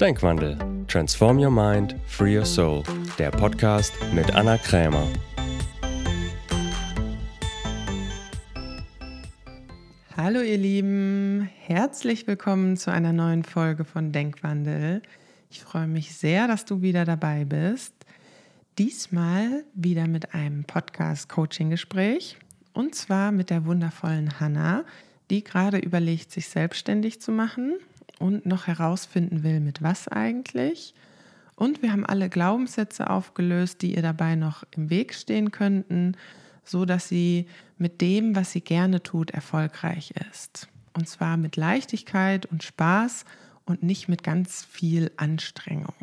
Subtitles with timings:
[0.00, 0.56] Denkwandel.
[0.86, 2.84] Transform Your Mind, Free Your Soul.
[3.18, 5.08] Der Podcast mit Anna Krämer.
[10.16, 15.02] Hallo ihr Lieben, herzlich willkommen zu einer neuen Folge von Denkwandel.
[15.50, 17.92] Ich freue mich sehr, dass du wieder dabei bist.
[18.78, 22.38] Diesmal wieder mit einem Podcast-Coaching-Gespräch
[22.72, 24.84] und zwar mit der wundervollen Hanna,
[25.30, 27.78] die gerade überlegt, sich selbstständig zu machen
[28.18, 30.94] und noch herausfinden will, mit was eigentlich.
[31.56, 36.16] Und wir haben alle Glaubenssätze aufgelöst, die ihr dabei noch im Weg stehen könnten,
[36.64, 37.46] so dass sie
[37.78, 40.68] mit dem, was sie gerne tut, erfolgreich ist.
[40.94, 43.24] Und zwar mit Leichtigkeit und Spaß
[43.64, 45.94] und nicht mit ganz viel Anstrengung.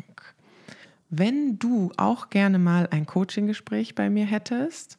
[1.08, 4.98] Wenn du auch gerne mal ein Coaching-Gespräch bei mir hättest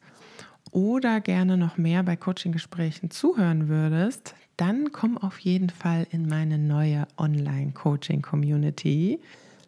[0.70, 6.58] oder gerne noch mehr bei Coaching-Gesprächen zuhören würdest, dann komm auf jeden Fall in meine
[6.58, 9.20] neue Online-Coaching-Community.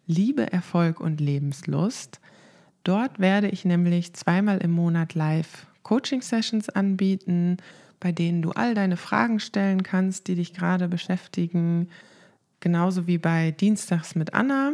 [0.06, 2.20] Liebe, Erfolg und Lebenslust.
[2.82, 7.58] Dort werde ich nämlich zweimal im Monat live Coaching-Sessions anbieten,
[8.00, 11.88] bei denen du all deine Fragen stellen kannst, die dich gerade beschäftigen.
[12.58, 14.72] Genauso wie bei Dienstags mit Anna.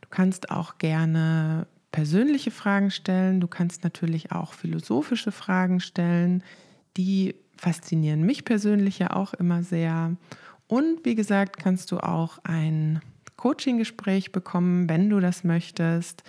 [0.00, 3.40] Du kannst auch gerne persönliche Fragen stellen.
[3.40, 6.42] Du kannst natürlich auch philosophische Fragen stellen,
[6.96, 10.16] die faszinieren mich persönlich ja auch immer sehr.
[10.66, 13.00] Und wie gesagt, kannst du auch ein
[13.36, 16.22] Coaching-Gespräch bekommen, wenn du das möchtest.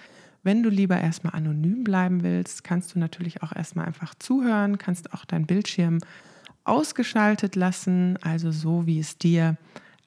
[0.44, 5.14] Wenn du lieber erstmal anonym bleiben willst, kannst du natürlich auch erstmal einfach zuhören, kannst
[5.14, 6.00] auch dein Bildschirm
[6.64, 9.58] ausgeschaltet lassen, also so wie es dir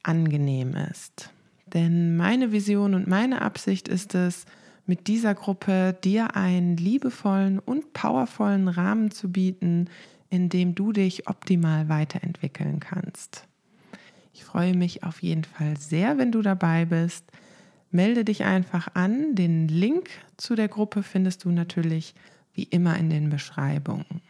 [0.01, 1.29] angenehm ist.
[1.67, 4.45] Denn meine Vision und meine Absicht ist es,
[4.85, 9.89] mit dieser Gruppe dir einen liebevollen und powervollen Rahmen zu bieten,
[10.33, 13.45] in dem du dich optimal weiterentwickeln kannst.
[14.33, 17.25] Ich freue mich auf jeden Fall sehr, wenn du dabei bist.
[17.91, 19.35] Melde dich einfach an.
[19.35, 22.15] Den Link zu der Gruppe findest du natürlich
[22.55, 24.23] wie immer in den Beschreibungen.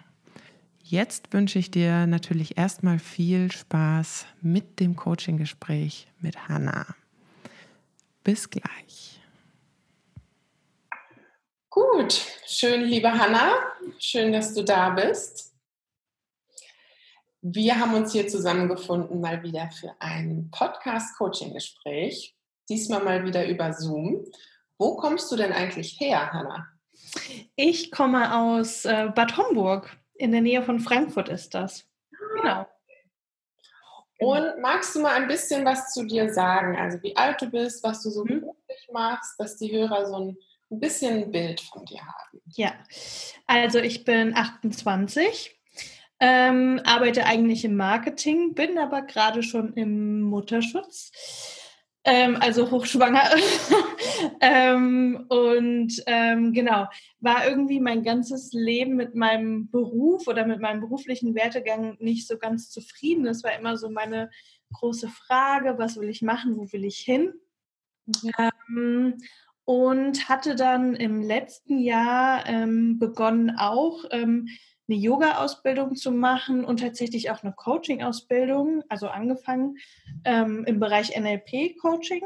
[0.82, 6.86] Jetzt wünsche ich dir natürlich erstmal viel Spaß mit dem Coaching-Gespräch mit Hanna.
[8.26, 9.22] Bis gleich.
[11.70, 13.54] Gut, schön, liebe Hanna.
[14.00, 15.53] Schön, dass du da bist.
[17.46, 22.38] Wir haben uns hier zusammengefunden mal wieder für ein Podcast-Coaching-Gespräch.
[22.70, 24.24] Diesmal mal wieder über Zoom.
[24.78, 26.70] Wo kommst du denn eigentlich her, Hanna?
[27.58, 29.94] Ich komme aus äh, Bad Homburg.
[30.14, 31.86] In der Nähe von Frankfurt ist das.
[32.42, 32.66] Genau.
[34.20, 36.78] Und magst du mal ein bisschen was zu dir sagen?
[36.78, 38.40] Also wie alt du bist, was du so mhm.
[38.40, 40.38] beruflich machst, dass die Hörer so ein
[40.70, 42.42] bisschen ein Bild von dir haben.
[42.56, 42.72] Ja,
[43.48, 45.60] also ich bin 28,
[46.26, 51.12] ähm, arbeite eigentlich im Marketing, bin aber gerade schon im Mutterschutz.
[52.06, 53.30] Ähm, also hochschwanger.
[54.40, 56.88] ähm, und ähm, genau,
[57.20, 62.38] war irgendwie mein ganzes Leben mit meinem Beruf oder mit meinem beruflichen Wertegang nicht so
[62.38, 63.26] ganz zufrieden.
[63.26, 64.30] Das war immer so meine
[64.72, 67.34] große Frage, was will ich machen, wo will ich hin?
[68.68, 69.16] Mhm.
[69.64, 74.50] und hatte dann im letzten Jahr ähm, begonnen auch ähm,
[74.88, 79.78] eine Yoga-Ausbildung zu machen und tatsächlich auch eine Coaching-Ausbildung, also angefangen
[80.26, 82.24] ähm, im Bereich NLP-Coaching.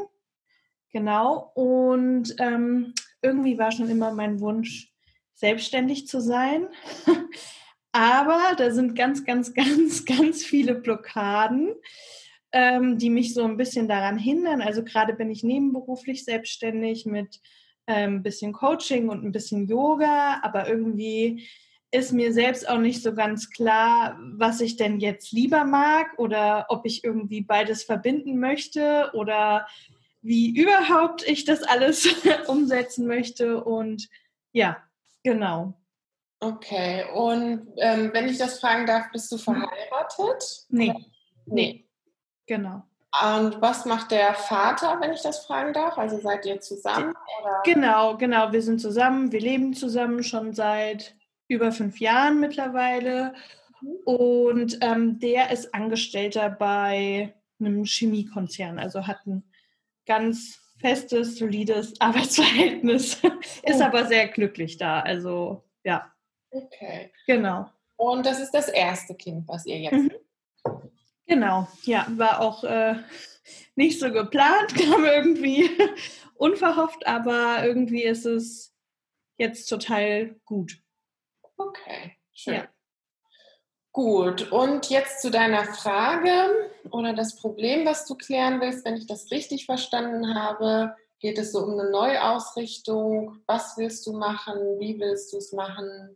[0.92, 1.52] Genau.
[1.54, 4.92] Und ähm, irgendwie war schon immer mein Wunsch,
[5.34, 6.68] selbstständig zu sein.
[7.92, 11.74] Aber da sind ganz, ganz, ganz, ganz viele Blockaden,
[12.52, 14.62] ähm, die mich so ein bisschen daran hindern.
[14.62, 17.40] Also gerade bin ich nebenberuflich selbstständig mit
[17.86, 21.48] ein ähm, bisschen Coaching und ein bisschen Yoga, aber irgendwie
[21.92, 26.66] ist mir selbst auch nicht so ganz klar, was ich denn jetzt lieber mag oder
[26.70, 29.68] ob ich irgendwie beides verbinden möchte oder
[30.22, 32.08] wie überhaupt ich das alles
[32.48, 33.64] umsetzen möchte.
[33.64, 34.10] Und
[34.52, 34.78] ja,
[35.24, 35.74] genau.
[36.40, 40.66] Okay, und ähm, wenn ich das fragen darf, bist du verheiratet?
[40.70, 40.94] Nee,
[41.46, 41.88] nee,
[42.46, 42.84] genau.
[43.20, 45.98] Und was macht der Vater, wenn ich das fragen darf?
[45.98, 47.16] Also seid ihr zusammen?
[47.42, 47.62] Oder?
[47.64, 51.17] Genau, genau, wir sind zusammen, wir leben zusammen schon seit
[51.48, 53.34] über fünf Jahren mittlerweile.
[53.82, 53.96] Mhm.
[54.06, 59.44] Und ähm, der ist Angestellter bei einem Chemiekonzern, also hat ein
[60.06, 63.22] ganz festes, solides Arbeitsverhältnis,
[63.64, 63.84] ist oh.
[63.84, 65.02] aber sehr glücklich da.
[65.02, 66.12] Also ja.
[66.52, 67.12] Okay.
[67.26, 67.70] Genau.
[67.96, 69.94] Und das ist das erste Kind, was ihr jetzt.
[69.94, 70.12] Mhm.
[71.26, 72.96] Genau, ja, war auch äh,
[73.76, 75.70] nicht so geplant, kam irgendwie
[76.36, 78.74] unverhofft, aber irgendwie ist es
[79.38, 80.80] jetzt total gut.
[81.58, 82.56] Okay, schön.
[82.56, 82.68] Ja.
[83.92, 89.08] Gut, und jetzt zu deiner Frage oder das Problem, was du klären willst, wenn ich
[89.08, 90.96] das richtig verstanden habe.
[91.20, 93.40] Geht es so um eine Neuausrichtung?
[93.48, 94.80] Was willst du machen?
[94.80, 96.16] Wie willst du es machen?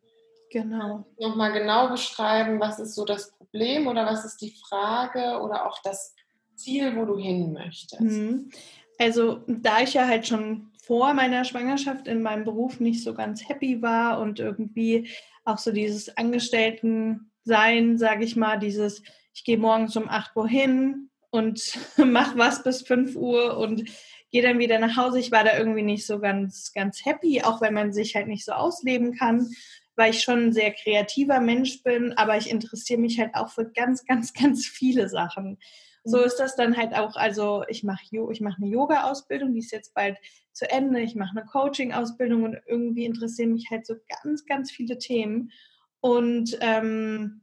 [0.52, 1.06] Genau.
[1.18, 5.82] Nochmal genau beschreiben, was ist so das Problem oder was ist die Frage oder auch
[5.82, 6.14] das
[6.56, 8.02] Ziel, wo du hin möchtest.
[8.02, 8.52] Mhm.
[9.00, 13.48] Also da ich ja halt schon vor meiner Schwangerschaft in meinem Beruf nicht so ganz
[13.48, 15.10] happy war und irgendwie
[15.44, 19.02] auch so dieses Angestellten-Sein, sage ich mal, dieses,
[19.34, 23.84] ich gehe morgens um 8 Uhr hin und mache was bis 5 Uhr und
[24.32, 25.20] gehe dann wieder nach Hause.
[25.20, 28.46] Ich war da irgendwie nicht so ganz, ganz happy, auch wenn man sich halt nicht
[28.46, 29.50] so ausleben kann,
[29.96, 33.70] weil ich schon ein sehr kreativer Mensch bin, aber ich interessiere mich halt auch für
[33.70, 35.58] ganz, ganz, ganz viele Sachen.
[36.04, 36.24] So mhm.
[36.24, 39.94] ist das dann halt auch, also ich mache ich mach eine Yoga-Ausbildung, die ist jetzt
[39.94, 40.18] bald
[40.52, 44.98] zu Ende, ich mache eine Coaching-Ausbildung und irgendwie interessieren mich halt so ganz, ganz viele
[44.98, 45.52] Themen.
[46.00, 47.42] Und ähm,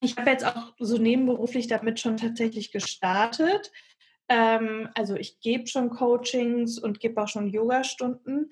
[0.00, 3.70] ich habe jetzt auch so nebenberuflich damit schon tatsächlich gestartet.
[4.28, 8.50] Ähm, also ich gebe schon Coachings und gebe auch schon Yoga-Stunden.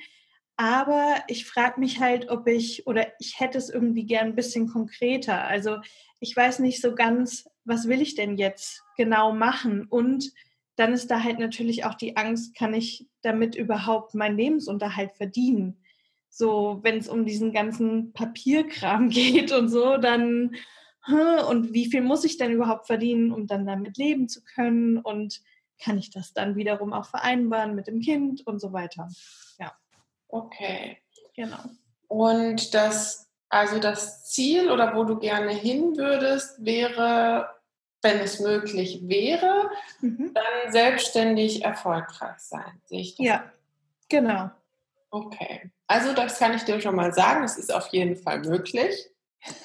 [0.57, 4.69] Aber ich frage mich halt, ob ich oder ich hätte es irgendwie gern ein bisschen
[4.69, 5.45] konkreter.
[5.45, 5.79] Also
[6.21, 9.87] ich weiß nicht so ganz, was will ich denn jetzt genau machen?
[9.87, 10.33] Und
[10.77, 15.83] dann ist da halt natürlich auch die Angst, kann ich damit überhaupt meinen Lebensunterhalt verdienen?
[16.29, 20.55] So, wenn es um diesen ganzen Papierkram geht und so, dann
[21.49, 24.99] und wie viel muss ich denn überhaupt verdienen, um dann damit leben zu können?
[24.99, 25.41] Und
[25.83, 29.09] kann ich das dann wiederum auch vereinbaren mit dem Kind und so weiter?
[29.59, 29.73] Ja.
[30.29, 30.99] Okay.
[31.35, 31.59] Genau.
[32.07, 37.49] Und das, also das Ziel oder wo du gerne hin würdest, wäre,
[38.03, 39.71] wenn es möglich wäre,
[40.01, 40.33] mhm.
[40.35, 42.81] dann selbstständig erfolgreich sein.
[42.87, 43.27] Sehe ich das?
[43.27, 43.53] Ja,
[44.09, 44.51] genau.
[45.11, 45.71] Okay.
[45.87, 49.09] Also das kann ich dir schon mal sagen, es ist auf jeden Fall möglich.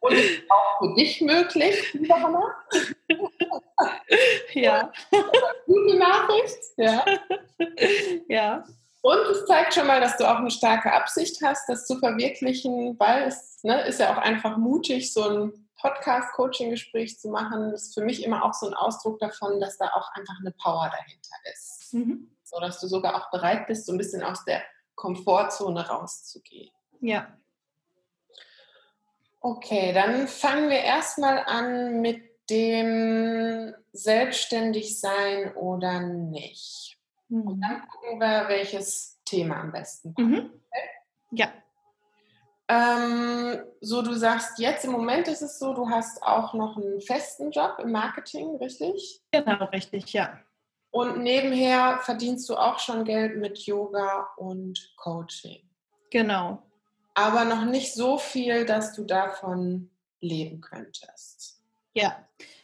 [0.00, 0.14] Und
[0.48, 2.54] auch für dich möglich, liebe Hanna.
[4.52, 4.92] Ja.
[5.66, 6.58] Gute Nachricht.
[6.76, 7.04] Ja.
[8.28, 8.64] ja.
[9.02, 12.98] Und es zeigt schon mal, dass du auch eine starke Absicht hast, das zu verwirklichen,
[12.98, 17.72] weil es ne, ist ja auch einfach mutig, so ein Podcast-Coaching-Gespräch zu machen.
[17.72, 20.90] Ist für mich immer auch so ein Ausdruck davon, dass da auch einfach eine Power
[20.90, 21.92] dahinter ist.
[21.92, 22.36] Mhm.
[22.44, 24.62] So dass du sogar auch bereit bist, so ein bisschen aus der
[24.94, 26.70] Komfortzone rauszugehen.
[27.00, 27.28] Ja.
[29.40, 36.98] Okay, dann fangen wir erstmal an mit dem Selbstständigsein oder nicht.
[37.28, 37.46] Mhm.
[37.46, 40.28] Und dann gucken wir, welches Thema am besten passt.
[40.28, 40.50] Mhm.
[41.30, 41.52] Ja.
[42.68, 47.00] Ähm, so, du sagst, jetzt im Moment ist es so, du hast auch noch einen
[47.00, 49.22] festen Job im Marketing, richtig?
[49.32, 50.38] Genau, richtig, ja.
[50.90, 55.60] Und nebenher verdienst du auch schon Geld mit Yoga und Coaching.
[56.10, 56.62] Genau.
[57.14, 61.62] Aber noch nicht so viel, dass du davon leben könntest.
[61.94, 62.16] Ja,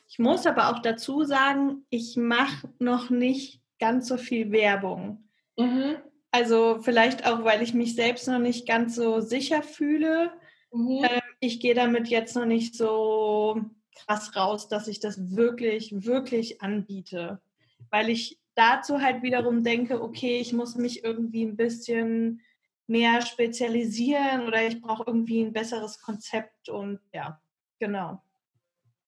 [0.08, 5.28] ich muss aber auch dazu sagen, ich mache noch nicht ganz so viel Werbung.
[5.56, 5.96] Mhm.
[6.34, 10.32] Also vielleicht auch, weil ich mich selbst noch nicht ganz so sicher fühle.
[10.72, 11.04] Mhm.
[11.04, 13.60] Ähm, ich gehe damit jetzt noch nicht so
[13.94, 17.40] krass raus, dass ich das wirklich, wirklich anbiete.
[17.88, 22.40] Weil ich dazu halt wiederum denke, okay, ich muss mich irgendwie ein bisschen
[22.88, 27.40] mehr spezialisieren oder ich brauche irgendwie ein besseres Konzept und ja,
[27.78, 28.23] genau.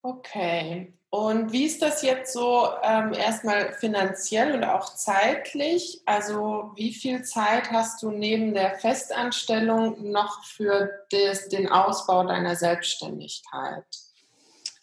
[0.02, 0.92] Okay.
[1.10, 6.02] Und wie ist das jetzt so ähm, erstmal finanziell und auch zeitlich?
[6.04, 12.56] Also wie viel Zeit hast du neben der Festanstellung noch für des, den Ausbau deiner
[12.56, 13.84] Selbstständigkeit?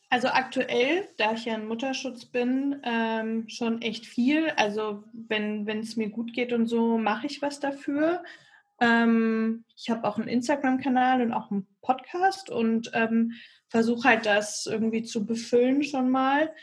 [0.10, 4.50] Also aktuell, da ich ja in Mutterschutz bin, ähm, schon echt viel.
[4.55, 8.24] Also wenn es mir gut geht und so, mache ich was dafür.
[8.79, 13.34] Ähm, ich habe auch einen Instagram-Kanal und auch einen Podcast und ähm,
[13.74, 16.53] versuche halt das irgendwie zu befüllen schon mal.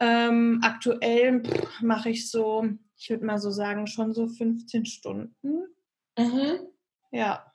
[0.00, 1.42] Ähm, aktuell
[1.80, 5.64] mache ich so, ich würde mal so sagen, schon so 15 Stunden.
[6.18, 6.58] Mhm.
[7.10, 7.50] Ja.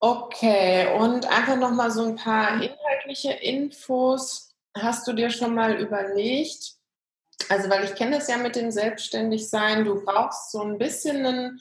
[0.00, 4.54] Okay, und einfach nochmal so ein paar inhaltliche Infos.
[4.76, 6.74] Hast du dir schon mal überlegt,
[7.48, 11.60] also weil ich kenne das ja mit dem Selbstständigsein, du brauchst so ein bisschen einen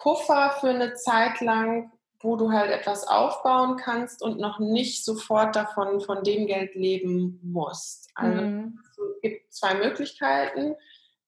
[0.00, 5.54] Puffer für eine Zeit lang, wo du halt etwas aufbauen kannst und noch nicht sofort
[5.54, 8.10] davon von dem Geld leben musst.
[8.14, 8.80] Also mhm.
[8.86, 10.74] es gibt zwei Möglichkeiten.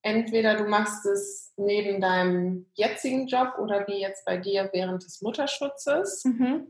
[0.01, 5.21] Entweder du machst es neben deinem jetzigen Job oder wie jetzt bei dir während des
[5.21, 6.25] Mutterschutzes.
[6.25, 6.67] Mhm.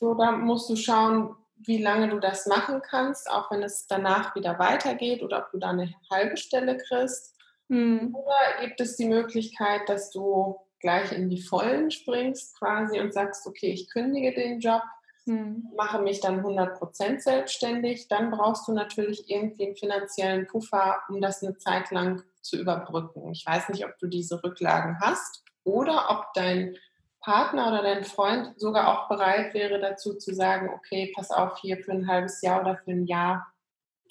[0.00, 4.34] So, da musst du schauen, wie lange du das machen kannst, auch wenn es danach
[4.34, 7.34] wieder weitergeht oder ob du da eine halbe Stelle kriegst.
[7.68, 8.14] Mhm.
[8.14, 13.46] Oder gibt es die Möglichkeit, dass du gleich in die Vollen springst quasi und sagst,
[13.46, 14.82] okay, ich kündige den Job,
[15.24, 15.68] hm.
[15.76, 21.42] mache mich dann 100% selbstständig, dann brauchst du natürlich irgendwie einen finanziellen Puffer, um das
[21.42, 23.32] eine Zeit lang zu überbrücken.
[23.32, 26.76] Ich weiß nicht, ob du diese Rücklagen hast oder ob dein
[27.20, 31.78] Partner oder dein Freund sogar auch bereit wäre dazu zu sagen, okay, pass auf, hier
[31.78, 33.52] für ein halbes Jahr oder für ein Jahr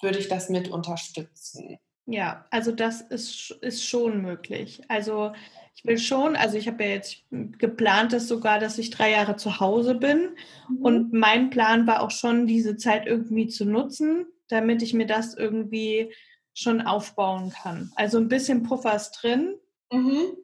[0.02, 1.78] würde ich das mit unterstützen.
[2.04, 4.82] Ja, also das ist, ist schon möglich.
[4.88, 5.32] Also
[5.76, 9.36] ich will schon, also ich habe ja jetzt geplant, dass sogar, dass ich drei Jahre
[9.36, 10.34] zu Hause bin.
[10.68, 10.76] Mhm.
[10.78, 15.34] Und mein Plan war auch schon, diese Zeit irgendwie zu nutzen, damit ich mir das
[15.34, 16.14] irgendwie
[16.54, 17.92] schon aufbauen kann.
[17.94, 19.58] Also ein bisschen Puffer ist drin.
[19.92, 20.38] Mhm.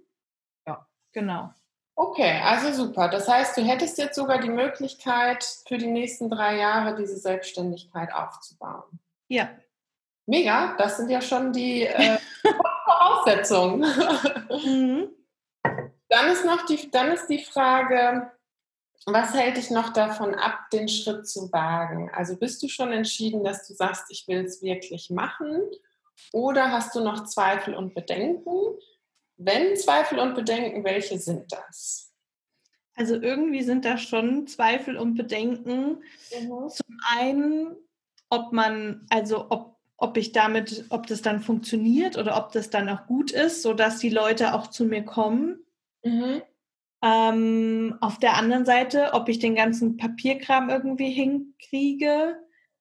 [0.66, 1.50] Ja, genau.
[1.94, 3.08] Okay, also super.
[3.08, 8.12] Das heißt, du hättest jetzt sogar die Möglichkeit, für die nächsten drei Jahre diese Selbstständigkeit
[8.12, 9.00] aufzubauen.
[9.28, 9.48] Ja.
[10.26, 12.18] Mega, das sind ja schon die äh,
[12.84, 13.80] Voraussetzungen.
[14.64, 15.08] mhm.
[16.12, 18.30] Dann ist noch die, dann ist die Frage,
[19.06, 22.10] was hält dich noch davon ab, den Schritt zu wagen?
[22.12, 25.62] Also bist du schon entschieden, dass du sagst, ich will es wirklich machen?
[26.34, 28.52] Oder hast du noch Zweifel und Bedenken?
[29.38, 32.12] Wenn Zweifel und Bedenken, welche sind das?
[32.94, 36.02] Also irgendwie sind da schon Zweifel und Bedenken.
[36.38, 36.68] Mhm.
[36.68, 37.76] Zum einen,
[38.28, 42.90] ob man, also ob, ob ich damit, ob das dann funktioniert oder ob das dann
[42.90, 45.64] auch gut ist, sodass die Leute auch zu mir kommen.
[46.02, 46.42] Mhm.
[47.04, 52.38] Ähm, auf der anderen Seite, ob ich den ganzen Papierkram irgendwie hinkriege,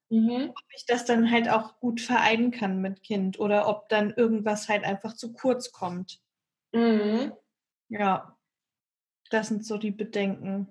[0.09, 0.51] mhm.
[0.51, 4.69] ob ich das dann halt auch gut vereinen kann mit Kind oder ob dann irgendwas
[4.69, 6.19] halt einfach zu kurz kommt.
[6.71, 7.33] Mhm.
[7.89, 8.37] Ja,
[9.31, 10.67] das sind so die Bedenken.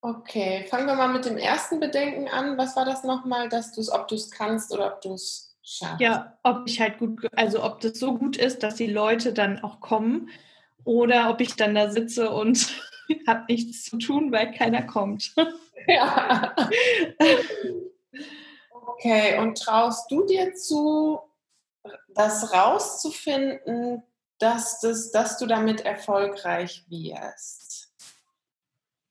[0.00, 2.58] Okay, fangen wir mal mit dem ersten Bedenken an.
[2.58, 5.56] Was war das nochmal, dass du es, ob du es kannst oder ob du es
[5.62, 6.00] schaffst?
[6.00, 9.60] Ja, ob ich halt gut, also ob das so gut ist, dass die Leute dann
[9.60, 10.30] auch kommen
[10.88, 12.72] oder ob ich dann da sitze und
[13.28, 15.34] habe nichts zu tun, weil keiner kommt.
[15.86, 16.54] Ja.
[18.70, 21.18] Okay, und traust du dir zu,
[22.08, 24.02] das rauszufinden,
[24.38, 27.90] dass, das, dass du damit erfolgreich wirst.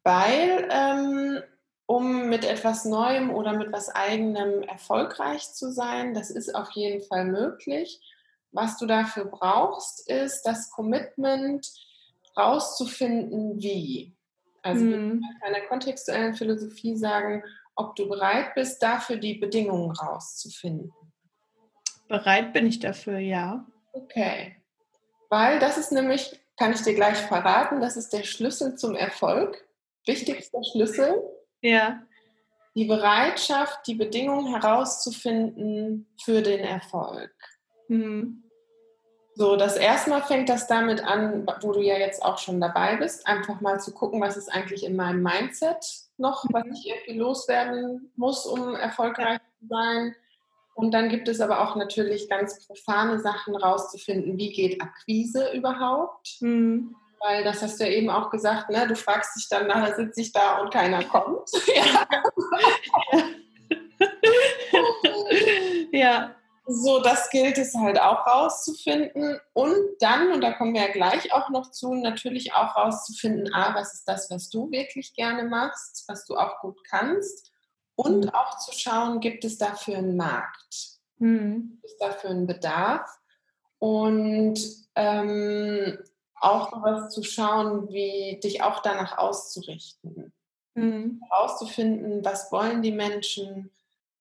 [0.04, 1.42] Weil, ähm,
[1.88, 7.02] um mit etwas Neuem oder mit was Eigenem erfolgreich zu sein, das ist auf jeden
[7.02, 8.02] Fall möglich.
[8.52, 11.68] Was du dafür brauchst, ist das Commitment,
[12.38, 14.16] rauszufinden, wie.
[14.62, 15.22] Also mhm.
[15.22, 17.44] in einer kontextuellen Philosophie sagen,
[17.76, 20.92] ob du bereit bist, dafür die Bedingungen rauszufinden.
[22.08, 23.66] Bereit bin ich dafür, ja.
[23.94, 24.56] Okay.
[25.30, 29.68] Weil das ist nämlich, kann ich dir gleich verraten, das ist der Schlüssel zum Erfolg.
[30.06, 31.22] Wichtigster Schlüssel.
[31.62, 32.02] Ja.
[32.76, 37.34] Die Bereitschaft, die Bedingungen herauszufinden für den Erfolg.
[37.88, 38.44] Mhm.
[39.36, 43.28] So, das erstmal fängt das damit an, wo du ja jetzt auch schon dabei bist,
[43.28, 45.86] einfach mal zu gucken, was ist eigentlich in meinem Mindset
[46.18, 46.74] noch, was mhm.
[46.74, 50.16] ich irgendwie loswerden muss, um erfolgreich zu sein.
[50.74, 56.38] Und dann gibt es aber auch natürlich ganz profane Sachen rauszufinden, wie geht Akquise überhaupt?
[56.40, 56.96] Mhm.
[57.20, 58.88] Weil das hast du ja eben auch gesagt, ne?
[58.88, 61.50] du fragst dich dann, nachher sitze ich da und keiner kommt.
[61.76, 62.08] ja.
[65.92, 66.36] ja.
[66.70, 69.40] So, das gilt es halt auch rauszufinden.
[69.54, 73.74] Und dann, und da kommen wir ja gleich auch noch zu, natürlich auch rauszufinden, ah,
[73.74, 77.54] was ist das, was du wirklich gerne machst, was du auch gut kannst
[77.96, 78.30] und mhm.
[78.30, 81.00] auch zu schauen, gibt es dafür einen Markt?
[81.20, 81.80] Mhm.
[81.82, 83.10] Gibt es dafür einen Bedarf?
[83.80, 84.60] Und
[84.96, 85.98] ähm,
[86.36, 90.34] auch was zu schauen, wie dich auch danach auszurichten.
[90.74, 91.22] Mhm.
[91.30, 93.72] Herauszufinden, was wollen die Menschen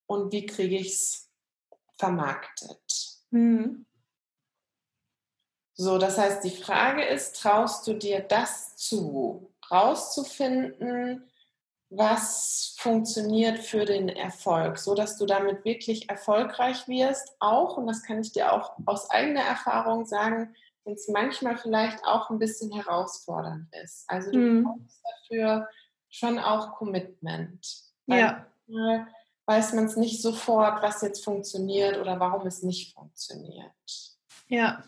[0.07, 1.26] und wie kriege ich es
[1.99, 3.19] vermarktet.
[3.31, 3.87] Mhm.
[5.75, 11.31] So, das heißt, die Frage ist, traust du dir das zu, rauszufinden,
[11.91, 18.03] was funktioniert für den Erfolg, so dass du damit wirklich erfolgreich wirst, auch, und das
[18.03, 22.73] kann ich dir auch aus eigener Erfahrung sagen, wenn es manchmal vielleicht auch ein bisschen
[22.73, 24.05] herausfordernd ist.
[24.09, 24.65] Also du mhm.
[24.65, 25.69] brauchst dafür
[26.09, 27.67] schon auch Commitment.
[28.07, 28.47] Ja.
[29.47, 33.73] Weiß man es nicht sofort, was jetzt funktioniert oder warum es nicht funktioniert.
[34.49, 34.85] Ja,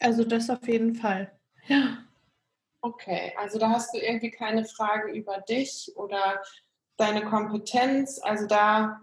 [0.00, 1.32] also das auf jeden Fall.
[1.66, 1.98] Ja.
[2.80, 6.40] Okay, also da hast du irgendwie keine Frage über dich oder
[6.96, 8.20] deine Kompetenz.
[8.22, 9.00] Also da.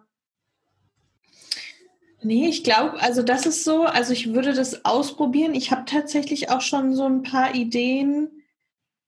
[2.21, 5.53] Nee, ich glaube, also das ist so, also ich würde das ausprobieren.
[5.53, 8.43] Ich habe tatsächlich auch schon so ein paar Ideen,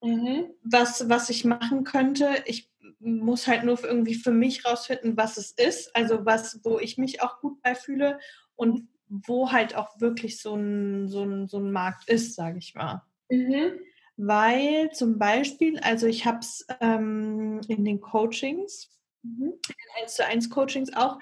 [0.01, 0.53] mhm.
[0.61, 2.43] was, was ich machen könnte.
[2.45, 2.66] Ich
[2.99, 7.21] muss halt nur irgendwie für mich rausfinden, was es ist, also was, wo ich mich
[7.21, 8.19] auch gut bei fühle
[8.55, 12.75] und wo halt auch wirklich so ein, so ein, so ein Markt ist, sage ich
[12.75, 13.03] mal.
[13.29, 13.79] Mhm
[14.17, 18.89] weil zum Beispiel, also ich habe es ähm, in den Coachings,
[19.21, 19.53] mhm.
[19.67, 21.19] in 1 zu 1 Coachings auch,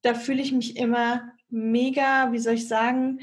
[0.00, 3.20] da fühle ich mich immer mega, wie soll ich sagen,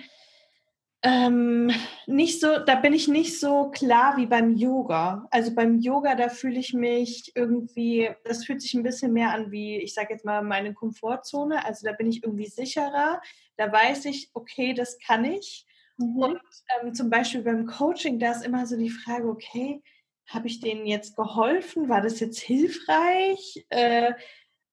[1.02, 1.72] Ähm,
[2.08, 5.28] nicht so, da bin ich nicht so klar wie beim Yoga.
[5.32, 9.50] Also beim Yoga, da fühle ich mich irgendwie, das fühlt sich ein bisschen mehr an
[9.52, 11.66] wie, ich sage jetzt mal, meine Komfortzone.
[11.66, 13.22] Also da bin ich irgendwie sicherer.
[13.56, 15.66] Da weiß ich, okay, das kann ich.
[15.98, 16.18] Mhm.
[16.18, 16.42] Und
[16.82, 19.82] ähm, zum Beispiel beim Coaching, da ist immer so die Frage, okay,
[20.28, 21.88] habe ich denen jetzt geholfen?
[21.88, 23.66] War das jetzt hilfreich?
[23.70, 24.14] Äh,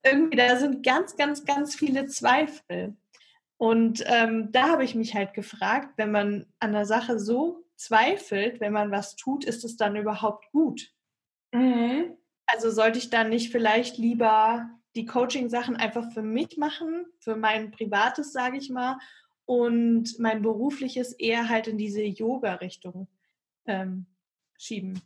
[0.05, 2.97] irgendwie, da sind ganz, ganz, ganz viele Zweifel.
[3.59, 8.61] Und ähm, da habe ich mich halt gefragt, wenn man an der Sache so zweifelt,
[8.61, 10.93] wenn man was tut, ist es dann überhaupt gut?
[11.53, 12.17] Mhm.
[12.47, 17.71] Also sollte ich dann nicht vielleicht lieber die Coaching-Sachen einfach für mich machen, für mein
[17.71, 18.99] privates, sage ich mal,
[19.45, 23.09] und mein berufliches eher halt in diese Yoga-Richtung
[23.67, 24.07] ähm,
[24.59, 25.01] schieben.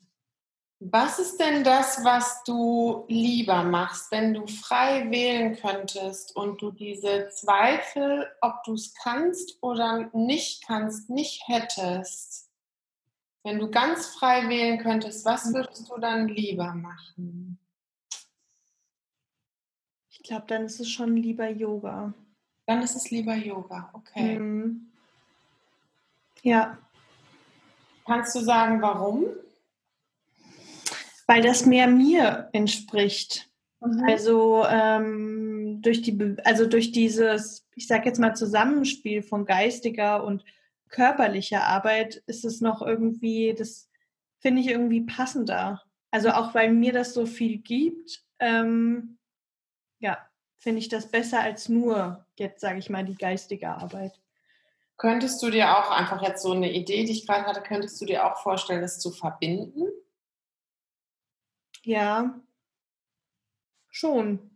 [0.82, 6.70] Was ist denn das, was du lieber machst, wenn du frei wählen könntest und du
[6.70, 12.48] diese Zweifel, ob du es kannst oder nicht kannst, nicht hättest?
[13.42, 15.54] Wenn du ganz frei wählen könntest, was mhm.
[15.54, 17.58] würdest du dann lieber machen?
[20.08, 22.14] Ich glaube, dann ist es schon lieber Yoga.
[22.64, 24.38] Dann ist es lieber Yoga, okay.
[24.38, 24.90] Mhm.
[26.40, 26.78] Ja.
[28.06, 29.26] Kannst du sagen, warum?
[31.30, 33.48] Weil das mehr mir entspricht.
[33.78, 34.02] Mhm.
[34.04, 40.44] Also ähm, durch die, also durch dieses, ich sage jetzt mal Zusammenspiel von geistiger und
[40.88, 43.88] körperlicher Arbeit ist es noch irgendwie, das
[44.40, 45.80] finde ich irgendwie passender.
[46.10, 49.16] Also auch weil mir das so viel gibt, ähm,
[50.00, 50.18] ja,
[50.58, 54.20] finde ich das besser als nur jetzt sage ich mal die geistige Arbeit.
[54.96, 58.04] Könntest du dir auch einfach jetzt so eine Idee, die ich gerade hatte, könntest du
[58.04, 59.84] dir auch vorstellen, das zu verbinden?
[61.82, 62.34] Ja,
[63.90, 64.50] schon.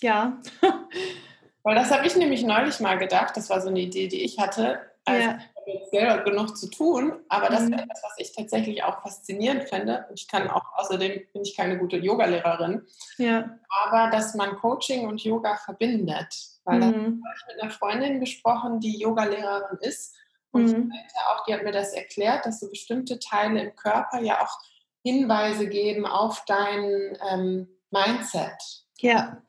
[0.00, 0.40] Ja.
[1.62, 3.36] Weil das habe ich nämlich neulich mal gedacht.
[3.36, 4.80] Das war so eine Idee, die ich hatte.
[5.04, 5.38] Also ja.
[5.38, 7.74] ich habe jetzt selber genug zu tun, aber das mhm.
[7.74, 10.06] ist etwas, was ich tatsächlich auch faszinierend finde.
[10.14, 12.86] Ich kann auch, außerdem bin ich keine gute Yogalehrerin.
[13.18, 13.58] Ja.
[13.68, 16.36] Aber dass man Coaching und Yoga verbindet.
[16.64, 16.82] Weil mhm.
[17.22, 20.14] da habe ich mit einer Freundin gesprochen, die Yogalehrerin ist.
[20.50, 20.92] Und mhm.
[21.28, 24.58] auch, die hat mir das erklärt, dass so bestimmte Teile im Körper ja auch
[25.06, 28.84] Hinweise geben auf dein ähm, Mindset.
[28.98, 29.40] Ja.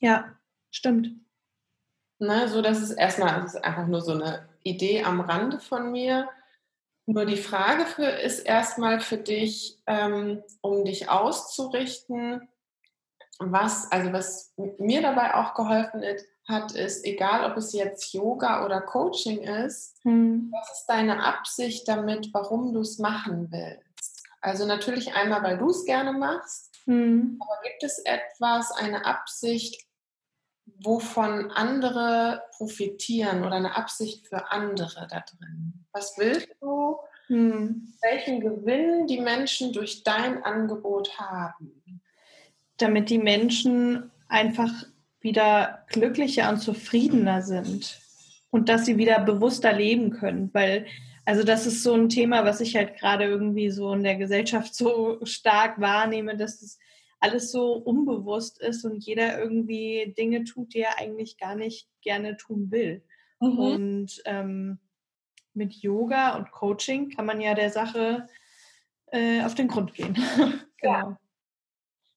[0.00, 0.34] Ja,
[0.72, 1.12] stimmt.
[2.18, 5.92] Ne, so dass es erstmal, das ist einfach nur so eine Idee am Rande von
[5.92, 6.28] mir.
[7.06, 12.48] Nur die Frage für, ist erstmal für dich, ähm, um dich auszurichten,
[13.38, 16.02] was, also was mir dabei auch geholfen
[16.48, 20.50] hat, ist, egal ob es jetzt Yoga oder Coaching ist, hm.
[20.52, 23.93] was ist deine Absicht damit, warum du es machen willst?
[24.44, 27.38] Also natürlich einmal, weil du es gerne machst, mhm.
[27.40, 29.82] aber gibt es etwas, eine Absicht,
[30.82, 35.86] wovon andere profitieren oder eine Absicht für andere da drin?
[35.92, 36.98] Was willst du?
[37.28, 37.94] Mhm.
[38.02, 42.02] Welchen Gewinn die Menschen durch dein Angebot haben?
[42.76, 44.70] Damit die Menschen einfach
[45.20, 47.98] wieder glücklicher und zufriedener sind
[48.50, 50.84] und dass sie wieder bewusster leben können, weil
[51.24, 54.74] also das ist so ein Thema, was ich halt gerade irgendwie so in der Gesellschaft
[54.74, 56.78] so stark wahrnehme, dass es
[57.20, 62.36] alles so unbewusst ist und jeder irgendwie Dinge tut, die er eigentlich gar nicht gerne
[62.36, 63.02] tun will.
[63.40, 63.58] Mhm.
[63.58, 64.78] Und ähm,
[65.54, 68.28] mit Yoga und Coaching kann man ja der Sache
[69.06, 70.14] äh, auf den Grund gehen.
[70.78, 71.16] genau.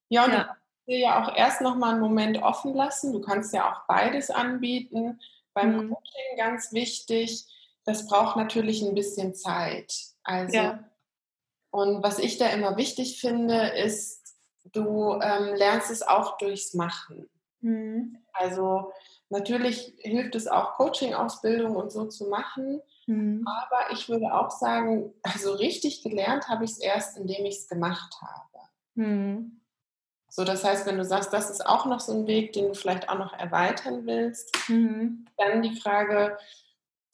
[0.10, 0.58] Ja, und ja.
[0.86, 3.14] du dir ja auch erst noch mal einen Moment offen lassen.
[3.14, 5.20] Du kannst ja auch beides anbieten.
[5.54, 5.90] Beim mhm.
[5.90, 7.46] Coaching ganz wichtig,
[7.88, 9.94] das braucht natürlich ein bisschen Zeit.
[10.24, 10.84] Also, ja.
[11.72, 14.36] und was ich da immer wichtig finde, ist,
[14.74, 17.30] du ähm, lernst es auch durchs Machen.
[17.62, 18.18] Mhm.
[18.34, 18.92] Also,
[19.30, 22.82] natürlich hilft es auch, Coaching-Ausbildung und so zu machen.
[23.06, 23.48] Mhm.
[23.48, 27.68] Aber ich würde auch sagen, also richtig gelernt habe ich es erst, indem ich es
[27.70, 28.66] gemacht habe.
[28.96, 29.62] Mhm.
[30.30, 32.74] So, das heißt, wenn du sagst, das ist auch noch so ein Weg, den du
[32.74, 35.26] vielleicht auch noch erweitern willst, mhm.
[35.38, 36.38] dann die Frage,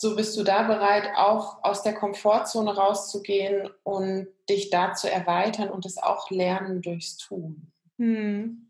[0.04, 5.70] so bist du da bereit, auch aus der Komfortzone rauszugehen und dich da zu erweitern
[5.70, 7.72] und es auch lernen durchs Tun.
[7.98, 8.70] Hm.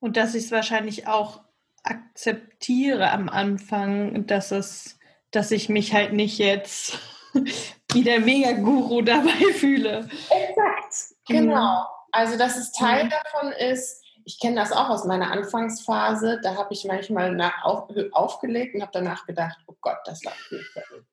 [0.00, 1.42] Und dass ich es wahrscheinlich auch
[1.84, 4.98] akzeptiere am Anfang, dass es,
[5.30, 6.98] dass ich mich halt nicht jetzt
[7.92, 10.08] wie der Mega-Guru dabei fühle.
[10.28, 11.86] Exakt, genau.
[12.10, 13.10] Also dass es Teil mhm.
[13.10, 16.40] davon ist, ich kenne das auch aus meiner Anfangsphase.
[16.42, 20.32] Da habe ich manchmal nach, auf, aufgelegt und habe danach gedacht, oh Gott, das war
[20.32, 21.04] fürchterlich.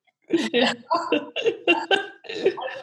[0.51, 0.71] Ja.
[1.11, 1.31] also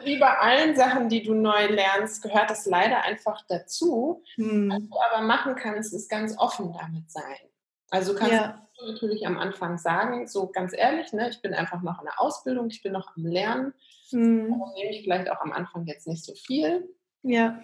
[0.04, 4.22] wie bei allen Sachen, die du neu lernst, gehört das leider einfach dazu.
[4.36, 4.70] Hm.
[4.70, 7.50] Was du aber machen kannst, ist ganz offen damit sein.
[7.90, 8.68] Also kannst ja.
[8.78, 12.20] du natürlich am Anfang sagen, so ganz ehrlich, ne, ich bin einfach noch in der
[12.20, 13.74] Ausbildung, ich bin noch am Lernen.
[14.12, 14.48] Mhm.
[14.50, 16.88] Darum nehme ich vielleicht auch am Anfang jetzt nicht so viel.
[17.22, 17.60] Ja.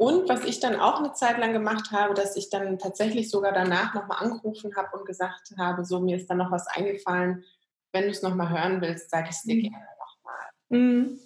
[0.00, 3.52] Und was ich dann auch eine Zeit lang gemacht habe, dass ich dann tatsächlich sogar
[3.52, 7.44] danach nochmal angerufen habe und gesagt habe, so mir ist dann noch was eingefallen,
[7.92, 9.60] wenn du es nochmal hören willst, sage ich es dir Mhm.
[9.60, 10.46] gerne nochmal.
[10.70, 11.18] Mhm.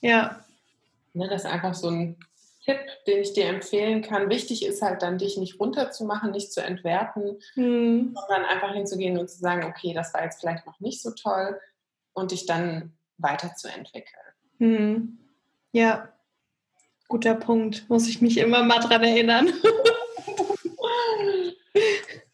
[0.00, 0.44] Ja.
[1.12, 2.18] Ne, das ist einfach so ein
[2.64, 4.30] Tipp, den ich dir empfehlen kann.
[4.30, 8.14] Wichtig ist halt dann, dich nicht runterzumachen, nicht zu entwerten, Mhm.
[8.14, 11.58] sondern einfach hinzugehen und zu sagen, okay, das war jetzt vielleicht noch nicht so toll
[12.12, 14.22] und dich dann weiterzuentwickeln.
[14.58, 15.18] Mhm.
[15.72, 16.12] Ja.
[17.10, 17.90] Guter Punkt.
[17.90, 19.52] Muss ich mich immer mal dran erinnern.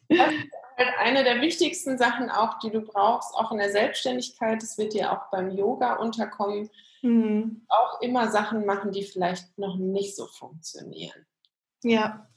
[0.09, 4.63] Das ist halt eine der wichtigsten Sachen auch, die du brauchst, auch in der Selbstständigkeit.
[4.63, 6.71] Das wird dir auch beim Yoga unterkommen.
[7.03, 7.63] Mhm.
[7.69, 11.27] Auch immer Sachen machen, die vielleicht noch nicht so funktionieren.
[11.83, 12.29] Ja.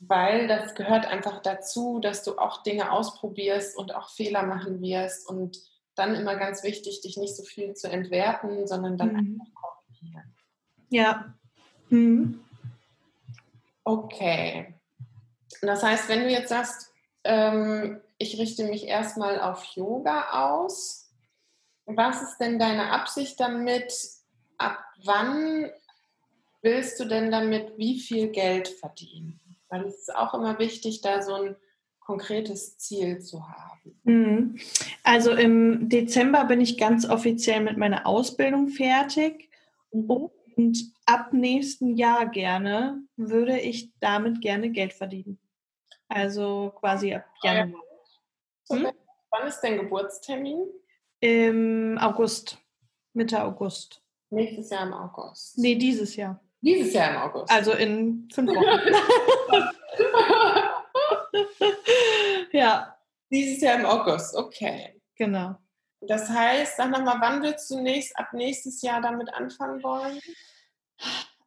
[0.00, 5.28] Weil das gehört einfach dazu, dass du auch Dinge ausprobierst und auch Fehler machen wirst.
[5.28, 5.58] Und
[5.94, 9.40] dann immer ganz wichtig, dich nicht so viel zu entwerten, sondern dann Mhm.
[9.40, 10.35] einfach korrigieren.
[10.88, 11.34] Ja.
[11.88, 12.40] Mhm.
[13.84, 14.74] Okay.
[15.62, 16.92] Das heißt, wenn du jetzt sagst,
[17.24, 21.10] ähm, ich richte mich erstmal auf Yoga aus,
[21.86, 23.92] was ist denn deine Absicht damit?
[24.58, 25.70] Ab wann
[26.62, 29.40] willst du denn damit wie viel Geld verdienen?
[29.68, 31.56] Weil es ist auch immer wichtig, da so ein
[32.00, 34.00] konkretes Ziel zu haben.
[34.04, 34.58] Mhm.
[35.02, 39.50] Also im Dezember bin ich ganz offiziell mit meiner Ausbildung fertig
[39.90, 40.30] und
[41.04, 45.38] ab nächsten Jahr gerne würde ich damit gerne Geld verdienen.
[46.08, 47.82] Also quasi ab Januar.
[48.70, 48.88] Hm?
[49.30, 50.66] Wann ist dein Geburtstermin?
[51.20, 52.58] Im August,
[53.12, 54.02] Mitte August.
[54.30, 55.58] Nächstes Jahr im August.
[55.58, 56.40] Nee, dieses Jahr.
[56.60, 57.50] Dieses Jahr im August.
[57.50, 59.76] Also in fünf Wochen.
[62.52, 62.96] ja,
[63.30, 65.00] Dieses Jahr im August, okay.
[65.16, 65.56] genau.
[66.08, 70.18] Das heißt, sag nochmal, wann willst du nächst, ab nächstes Jahr damit anfangen wollen?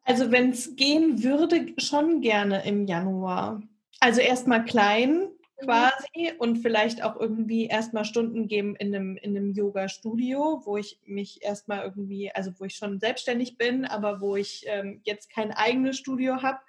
[0.04, 3.62] Also wenn es gehen würde, schon gerne im Januar.
[4.00, 5.28] Also erstmal klein
[5.64, 11.00] quasi und vielleicht auch irgendwie erstmal Stunden geben in einem, in einem Yoga-Studio, wo ich
[11.06, 15.52] mich erstmal irgendwie, also wo ich schon selbstständig bin, aber wo ich ähm, jetzt kein
[15.52, 16.60] eigenes Studio habe.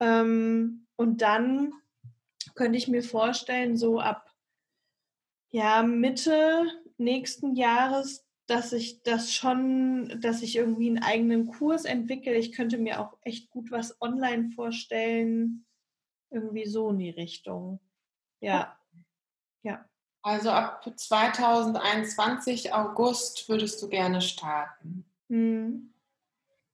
[0.00, 1.74] Ähm, und dann
[2.54, 4.30] könnte ich mir vorstellen, so ab
[5.50, 6.66] ja, Mitte
[7.04, 12.34] nächsten Jahres, dass ich das schon, dass ich irgendwie einen eigenen Kurs entwickle.
[12.34, 15.66] Ich könnte mir auch echt gut was online vorstellen.
[16.30, 17.80] Irgendwie so in die Richtung.
[18.40, 18.76] Ja.
[19.62, 19.84] Ja.
[20.22, 25.04] Also ab 2021 August würdest du gerne starten.
[25.28, 25.92] Hm.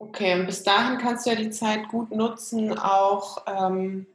[0.01, 4.07] Okay, und bis dahin kannst du ja die Zeit gut nutzen, auch ähm,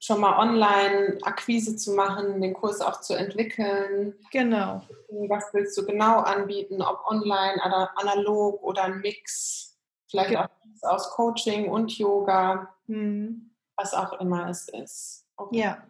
[0.00, 4.14] schon mal online Akquise zu machen, den Kurs auch zu entwickeln.
[4.30, 4.82] Genau.
[5.28, 7.60] Was willst du genau anbieten, ob online,
[7.96, 9.76] analog oder ein Mix,
[10.08, 10.48] vielleicht Ge- auch
[10.82, 13.50] aus Coaching und Yoga, Hm.
[13.76, 15.26] was auch immer es ist.
[15.36, 15.58] Okay.
[15.60, 15.86] Ja.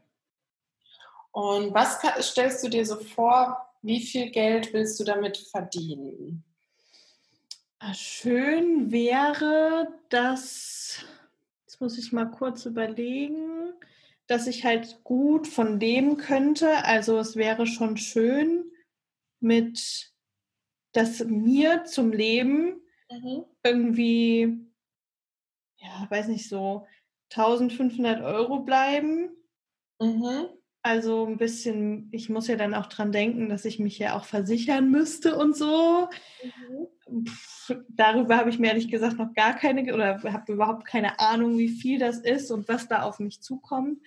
[1.32, 6.42] Und was stellst du dir so vor, wie viel Geld willst du damit verdienen?
[7.78, 11.04] Ah, Schön wäre, dass,
[11.66, 13.72] jetzt muss ich mal kurz überlegen,
[14.28, 16.84] dass ich halt gut von leben könnte.
[16.84, 18.70] Also es wäre schon schön
[19.40, 20.12] mit,
[20.92, 22.80] dass mir zum Leben
[23.64, 24.58] irgendwie,
[25.78, 26.86] ja, weiß nicht, so
[27.30, 29.30] 1500 Euro bleiben.
[30.00, 30.57] Mhm.
[30.82, 34.24] Also ein bisschen, ich muss ja dann auch dran denken, dass ich mich ja auch
[34.24, 36.08] versichern müsste und so.
[37.26, 41.58] Pff, darüber habe ich mir ehrlich gesagt noch gar keine oder habe überhaupt keine Ahnung,
[41.58, 44.00] wie viel das ist und was da auf mich zukommt.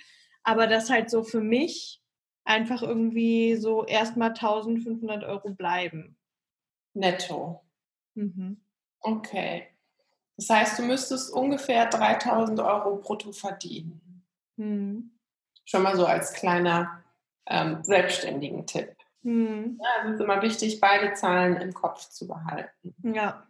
[0.44, 2.02] Aber das halt so für mich
[2.46, 6.18] einfach irgendwie so erstmal 1500 Euro bleiben.
[6.94, 7.62] Netto.
[8.16, 8.62] Mhm.
[9.02, 9.68] Okay.
[10.38, 14.24] Das heißt, du müsstest ungefähr 3000 Euro brutto verdienen.
[14.56, 15.12] Mhm.
[15.66, 17.04] Schon mal so als kleiner
[17.48, 18.96] ähm, selbstständigen Tipp.
[19.24, 19.80] Mhm.
[19.82, 22.96] Ja, es ist immer wichtig, beide Zahlen im Kopf zu behalten.
[23.04, 23.48] Ja.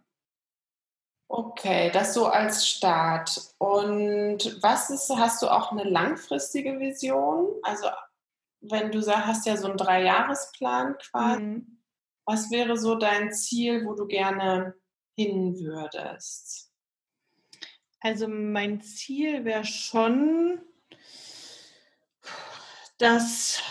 [1.27, 3.41] Okay, das so als Start.
[3.57, 7.47] Und was ist, hast du auch eine langfristige Vision?
[7.63, 7.87] Also
[8.59, 11.81] wenn du sagst, hast ja so einen Dreijahresplan quasi, Mhm.
[12.25, 14.75] was wäre so dein Ziel, wo du gerne
[15.15, 16.69] hin würdest?
[18.01, 20.61] Also mein Ziel wäre schon,
[23.01, 23.61] dass,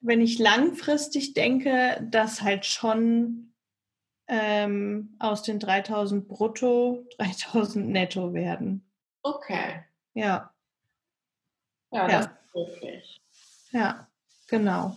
[0.00, 3.54] wenn ich langfristig denke, dass halt schon
[4.28, 8.90] ähm, aus den 3000 brutto 3000 netto werden.
[9.22, 10.52] Okay, Ja,
[11.90, 12.08] ja, Ja.
[12.08, 13.20] das ist möglich.
[13.72, 14.08] Ja,
[14.48, 14.96] genau.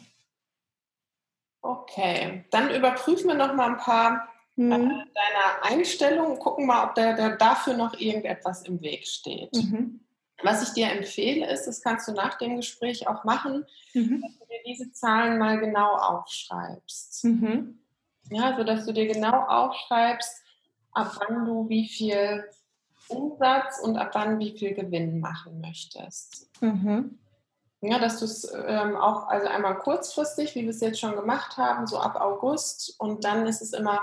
[1.62, 4.72] Okay, dann überprüfen wir noch mal ein paar mhm.
[4.72, 9.54] äh, deiner Einstellungen, gucken mal, ob da, da, dafür noch irgendetwas im Weg steht.
[9.54, 10.05] Mhm.
[10.44, 14.22] Was ich dir empfehle, ist, das kannst du nach dem Gespräch auch machen, mhm.
[14.22, 17.24] dass du dir diese Zahlen mal genau aufschreibst.
[17.24, 17.80] Mhm.
[18.30, 20.44] Ja, sodass du dir genau aufschreibst,
[20.92, 22.44] ab wann du wie viel
[23.08, 26.50] Umsatz und ab wann wie viel Gewinn machen möchtest.
[26.62, 27.20] Mhm.
[27.82, 31.58] Ja, dass du es ähm, auch, also einmal kurzfristig, wie wir es jetzt schon gemacht
[31.58, 34.02] haben, so ab August und dann ist es immer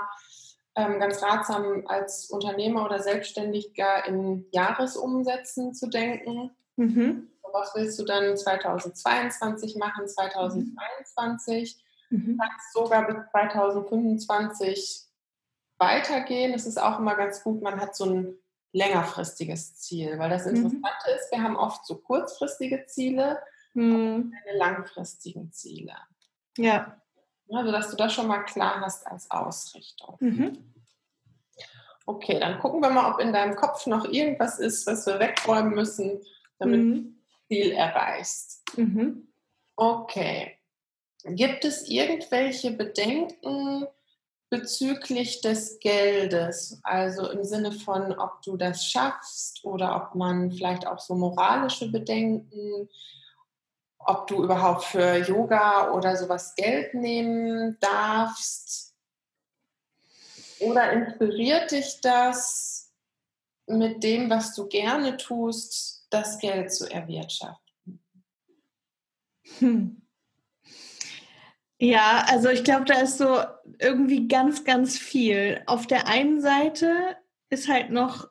[0.75, 6.51] ähm, ganz ratsam, als Unternehmer oder Selbstständiger in Jahresumsätzen zu denken.
[6.75, 7.29] Mhm.
[7.51, 11.83] Was willst du dann 2022 machen, 2023?
[12.09, 12.39] Mhm.
[12.39, 15.05] Kannst sogar bis 2025
[15.77, 16.53] weitergehen.
[16.53, 18.37] Es ist auch immer ganz gut, man hat so ein
[18.71, 20.55] längerfristiges Ziel, weil das mhm.
[20.55, 21.15] Interessante mhm.
[21.15, 23.39] ist, wir haben oft so kurzfristige Ziele
[23.73, 23.95] mhm.
[23.95, 25.93] und keine langfristigen Ziele.
[26.57, 26.99] Ja.
[27.51, 30.17] Also, dass du das schon mal klar hast als Ausrichtung.
[30.19, 30.73] Mhm.
[32.05, 35.73] Okay, dann gucken wir mal, ob in deinem Kopf noch irgendwas ist, was wir wegräumen
[35.73, 36.21] müssen,
[36.59, 36.93] damit mhm.
[36.93, 38.63] du das Ziel erreichst.
[38.77, 39.27] Mhm.
[39.75, 40.57] Okay.
[41.25, 43.87] Gibt es irgendwelche Bedenken
[44.49, 46.81] bezüglich des Geldes?
[46.83, 51.89] Also im Sinne von, ob du das schaffst oder ob man vielleicht auch so moralische
[51.89, 52.89] Bedenken
[54.05, 58.93] ob du überhaupt für Yoga oder sowas Geld nehmen darfst.
[60.59, 62.91] Oder inspiriert dich das
[63.67, 68.03] mit dem, was du gerne tust, das Geld zu erwirtschaften?
[69.59, 70.01] Hm.
[71.79, 73.43] Ja, also ich glaube, da ist so
[73.79, 75.61] irgendwie ganz, ganz viel.
[75.65, 77.17] Auf der einen Seite
[77.49, 78.29] ist halt noch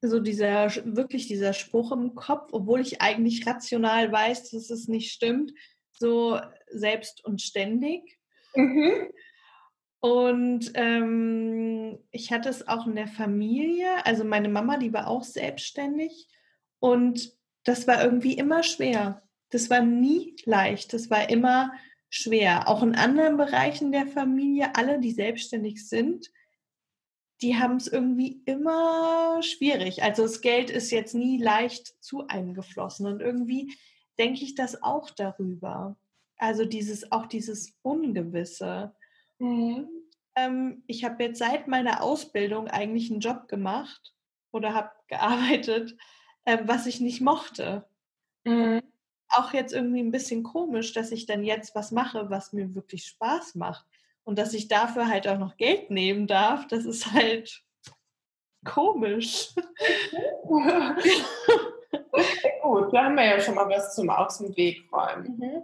[0.00, 5.12] so dieser, wirklich dieser Spruch im Kopf, obwohl ich eigentlich rational weiß, dass es nicht
[5.12, 5.52] stimmt,
[5.92, 8.18] so selbst und ständig.
[8.54, 9.10] Mhm.
[10.00, 15.24] Und ähm, ich hatte es auch in der Familie, also meine Mama, die war auch
[15.24, 16.28] selbstständig
[16.78, 17.32] und
[17.64, 19.22] das war irgendwie immer schwer.
[19.50, 21.72] Das war nie leicht, das war immer
[22.10, 22.68] schwer.
[22.68, 26.30] Auch in anderen Bereichen der Familie, alle, die selbstständig sind,
[27.40, 30.02] die haben es irgendwie immer schwierig.
[30.02, 33.74] Also das Geld ist jetzt nie leicht zu eingeflossen und irgendwie
[34.18, 35.96] denke ich das auch darüber.
[36.36, 38.94] Also dieses auch dieses Ungewisse.
[39.38, 39.88] Mhm.
[40.36, 44.14] Ähm, ich habe jetzt seit meiner Ausbildung eigentlich einen Job gemacht
[44.50, 45.96] oder habe gearbeitet,
[46.44, 47.88] äh, was ich nicht mochte.
[48.44, 48.82] Mhm.
[49.30, 53.04] Auch jetzt irgendwie ein bisschen komisch, dass ich dann jetzt was mache, was mir wirklich
[53.06, 53.86] Spaß macht.
[54.28, 57.62] Und dass ich dafür halt auch noch Geld nehmen darf, das ist halt
[58.62, 59.54] komisch.
[62.62, 65.38] Gut, da haben wir ja schon mal was zum Aus dem Weg räumen.
[65.38, 65.62] Mhm.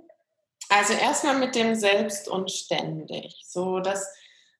[0.70, 3.38] Also erstmal mit dem Selbst und ständig.
[3.44, 4.11] So, das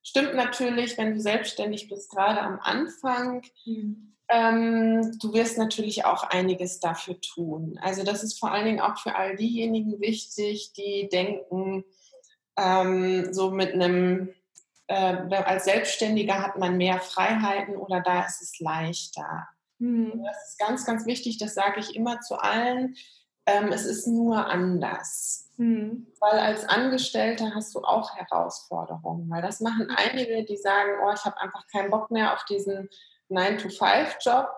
[0.03, 3.41] stimmt natürlich, wenn du selbstständig bist, gerade am Anfang.
[3.65, 4.13] Mhm.
[4.29, 7.81] Ähm, du wirst natürlich auch einiges dafür tun.
[7.81, 11.87] Also das ist vor allen Dingen auch für all diejenigen wichtig, die denken,
[12.57, 14.35] ähm, so mit einem,
[14.87, 19.49] äh, als Selbstständiger hat man mehr Freiheiten oder da ist es leichter.
[19.79, 20.23] Mhm.
[20.25, 22.97] Das ist ganz, ganz wichtig, das sage ich immer zu allen.
[23.47, 25.51] Ähm, es ist nur anders.
[25.57, 26.07] Mhm.
[26.21, 29.29] Weil als Angestellter hast du auch Herausforderungen.
[29.31, 32.89] Weil das machen einige, die sagen, oh, ich habe einfach keinen Bock mehr auf diesen
[33.31, 34.49] 9-to-5-Job.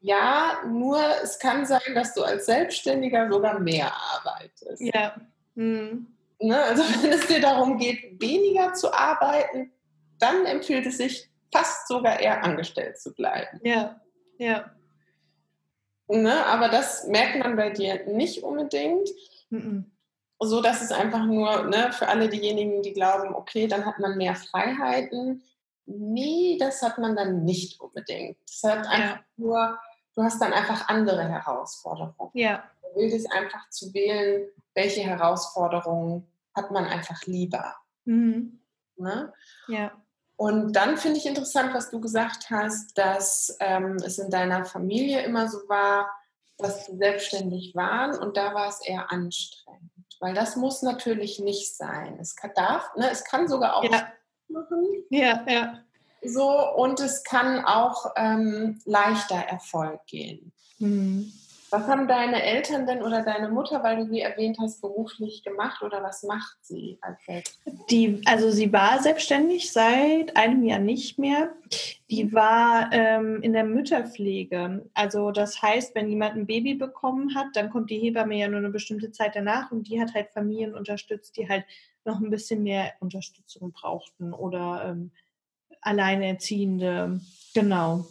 [0.00, 4.80] Ja, nur es kann sein, dass du als Selbstständiger sogar mehr arbeitest.
[4.80, 5.14] Ja.
[5.54, 6.08] Mhm.
[6.42, 6.60] Ne?
[6.62, 9.72] Also wenn es dir darum geht, weniger zu arbeiten,
[10.18, 13.60] dann empfiehlt es sich fast sogar eher angestellt zu bleiben.
[13.62, 14.00] Ja,
[14.38, 14.70] ja.
[16.08, 16.44] Ne?
[16.46, 19.08] Aber das merkt man bei dir nicht unbedingt.
[19.50, 19.86] Mhm.
[20.38, 24.16] So dass es einfach nur ne, für alle diejenigen, die glauben, okay, dann hat man
[24.16, 25.44] mehr Freiheiten.
[25.86, 28.36] Nee, das hat man dann nicht unbedingt.
[28.46, 29.24] Das hat einfach ja.
[29.36, 29.78] nur,
[30.16, 32.32] du hast dann einfach andere Herausforderungen.
[32.34, 32.64] Ja.
[32.82, 37.76] Du willst einfach zu wählen, welche Herausforderungen hat man einfach lieber.
[38.04, 38.60] Mhm.
[38.96, 39.32] Ne?
[39.68, 39.92] Ja.
[40.36, 45.22] Und dann finde ich interessant, was du gesagt hast, dass ähm, es in deiner Familie
[45.22, 46.10] immer so war,
[46.58, 49.90] dass sie selbstständig waren und da war es eher anstrengend.
[50.20, 52.18] Weil das muss natürlich nicht sein.
[52.20, 54.08] Es kann, darf, ne, es kann sogar auch ja.
[54.48, 55.04] machen.
[55.10, 55.78] Ja, ja.
[56.24, 60.52] So, und es kann auch ähm, leichter Erfolg gehen.
[60.78, 61.32] Mhm.
[61.72, 65.82] Was haben deine Eltern denn oder deine Mutter, weil du sie erwähnt hast, beruflich gemacht
[65.82, 67.18] oder was macht sie als
[67.88, 71.54] Die, also sie war selbstständig seit einem Jahr nicht mehr.
[72.10, 74.84] Die war ähm, in der Mütterpflege.
[74.92, 78.58] Also das heißt, wenn jemand ein Baby bekommen hat, dann kommt die Hebamme ja nur
[78.58, 81.64] eine bestimmte Zeit danach und die hat halt Familien unterstützt, die halt
[82.04, 85.10] noch ein bisschen mehr Unterstützung brauchten oder ähm,
[85.80, 87.18] Alleinerziehende.
[87.54, 88.04] Genau.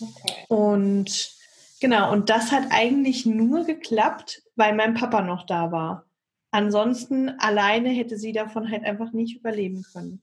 [0.00, 0.44] Okay.
[0.46, 1.37] Und
[1.80, 6.06] Genau, und das hat eigentlich nur geklappt, weil mein Papa noch da war.
[6.50, 10.22] Ansonsten alleine hätte sie davon halt einfach nicht überleben können.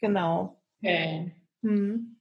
[0.00, 0.60] Genau.
[0.82, 1.34] Okay.
[1.62, 2.18] Hm.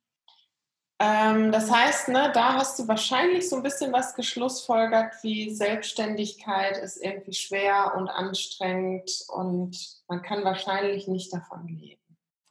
[1.00, 6.78] Ähm, das heißt, ne, da hast du wahrscheinlich so ein bisschen was geschlussfolgert, wie Selbstständigkeit
[6.78, 9.78] ist irgendwie schwer und anstrengend und
[10.08, 12.02] man kann wahrscheinlich nicht davon leben.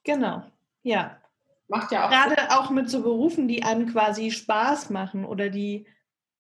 [0.05, 0.45] Genau,
[0.83, 1.21] ja.
[1.69, 2.11] Macht ja auch.
[2.11, 2.51] Gerade Sinn.
[2.51, 5.87] auch mit so Berufen, die einem quasi Spaß machen oder die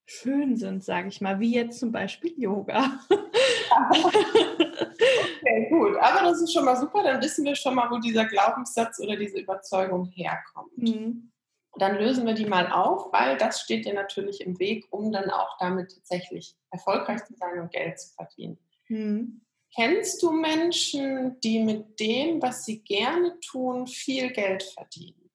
[0.06, 3.00] schön sind, sage ich mal, wie jetzt zum Beispiel Yoga.
[5.40, 5.96] okay, gut.
[5.96, 7.02] Aber das ist schon mal super.
[7.02, 10.78] Dann wissen wir schon mal, wo dieser Glaubenssatz oder diese Überzeugung herkommt.
[10.78, 11.32] Mhm.
[11.78, 15.28] Dann lösen wir die mal auf, weil das steht dir natürlich im Weg, um dann
[15.28, 18.58] auch damit tatsächlich erfolgreich zu sein und Geld zu verdienen.
[18.88, 19.42] Mhm.
[19.76, 25.30] Kennst du Menschen, die mit dem, was sie gerne tun, viel Geld verdienen?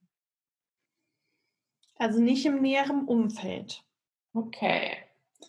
[1.97, 3.83] Also nicht im näheren Umfeld.
[4.33, 4.97] Okay.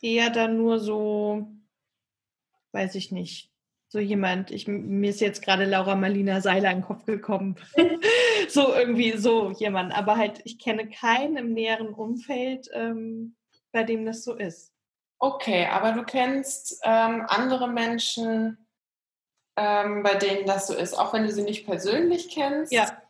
[0.03, 1.47] Eher dann nur so,
[2.73, 3.51] weiß ich nicht,
[3.89, 7.57] so jemand, ich, mir ist jetzt gerade Laura Marlina Seiler in den Kopf gekommen.
[8.49, 9.97] so irgendwie so jemand.
[9.97, 13.37] Aber halt, ich kenne keinen im näheren Umfeld, ähm,
[13.71, 14.75] bei dem das so ist.
[15.19, 18.59] Okay, aber du kennst ähm, andere Menschen,
[19.57, 22.73] ähm, bei denen das so ist, auch wenn du sie nicht persönlich kennst.
[22.73, 23.03] Ja.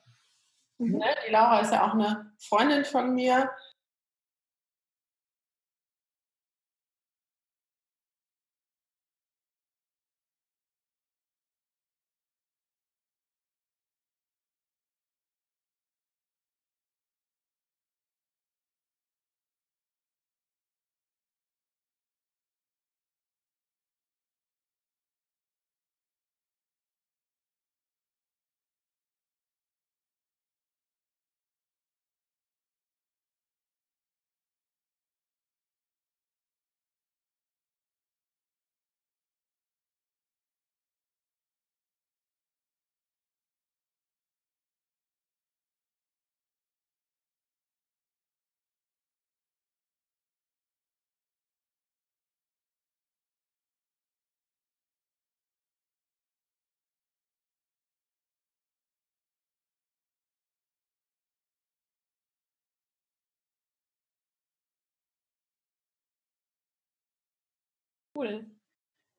[0.79, 0.99] Mhm.
[0.99, 1.07] Ne?
[1.27, 3.51] Die Laura ist ja auch eine Freundin von mir.
[68.23, 68.47] Cool.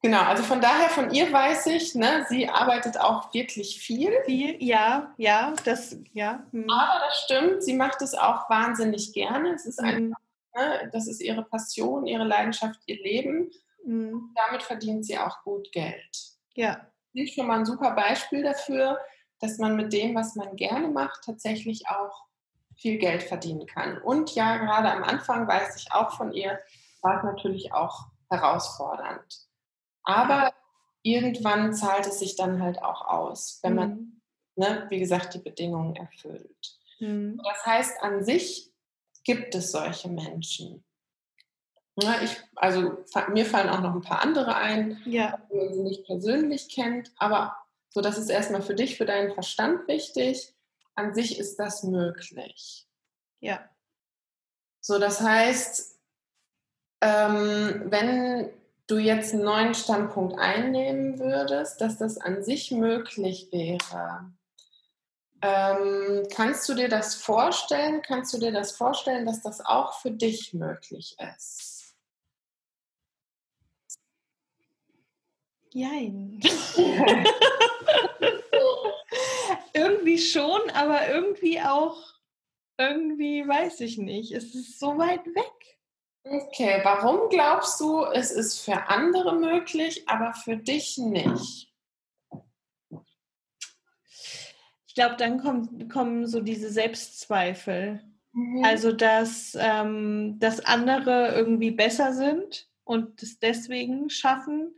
[0.02, 4.12] Genau, also von daher von ihr weiß ich, ne, sie arbeitet auch wirklich viel.
[4.26, 6.46] Viel, ja, ja, das, ja.
[6.52, 6.70] Hm.
[6.70, 9.54] Aber das stimmt, sie macht es auch wahnsinnig gerne.
[9.54, 9.88] Es ist mhm.
[9.88, 10.20] einfach,
[10.56, 13.50] ne, das ist ihre Passion, ihre Leidenschaft, ihr Leben.
[13.86, 14.34] Mhm.
[14.36, 16.18] Damit verdient sie auch gut Geld.
[16.56, 16.86] Ja.
[17.14, 19.00] Das ist schon mal ein super Beispiel dafür,
[19.40, 22.26] dass man mit dem, was man gerne macht, tatsächlich auch
[22.76, 24.00] viel Geld verdienen kann.
[24.00, 26.60] Und ja, gerade am Anfang weiß ich auch von ihr,
[27.02, 29.48] war es natürlich auch herausfordernd.
[30.04, 30.54] Aber
[31.04, 34.22] irgendwann zahlt es sich dann halt auch aus, wenn man, mhm.
[34.56, 36.80] ne, wie gesagt, die Bedingungen erfüllt.
[37.00, 37.42] Mhm.
[37.44, 38.72] Das heißt, an sich
[39.24, 40.84] gibt es solche Menschen.
[41.96, 42.98] Ja, ich, also
[43.30, 45.38] mir fallen auch noch ein paar andere ein, ja.
[45.52, 47.56] die man sie nicht persönlich kennt, aber
[47.90, 50.56] so, das ist erstmal für dich, für deinen Verstand wichtig.
[50.96, 52.88] An sich ist das möglich.
[53.40, 53.70] Ja.
[54.82, 55.93] So, das heißt,
[57.04, 58.50] ähm, wenn
[58.88, 64.32] du jetzt einen neuen Standpunkt einnehmen würdest, dass das an sich möglich wäre,
[65.42, 68.02] ähm, kannst du dir das vorstellen?
[68.02, 71.94] Kannst du dir das vorstellen, dass das auch für dich möglich ist?
[75.72, 76.40] Jein.
[79.74, 81.98] irgendwie schon, aber irgendwie auch,
[82.78, 84.32] irgendwie weiß ich nicht.
[84.32, 85.73] Es ist so weit weg.
[86.26, 91.70] Okay, warum glaubst du, es ist für andere möglich, aber für dich nicht?
[94.88, 98.02] Ich glaube, dann kommt, kommen so diese Selbstzweifel.
[98.32, 98.64] Mhm.
[98.64, 104.76] Also, dass, ähm, dass andere irgendwie besser sind und es deswegen schaffen.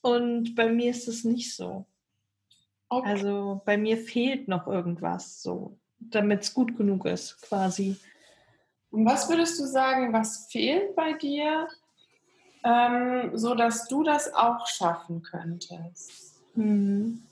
[0.00, 1.86] Und bei mir ist es nicht so.
[2.88, 3.08] Okay.
[3.08, 7.96] Also bei mir fehlt noch irgendwas so, damit es gut genug ist, quasi.
[8.92, 11.66] Und was würdest du sagen, was fehlt bei dir,
[12.62, 16.40] ähm, so dass du das auch schaffen könntest?
[16.54, 17.22] Hm.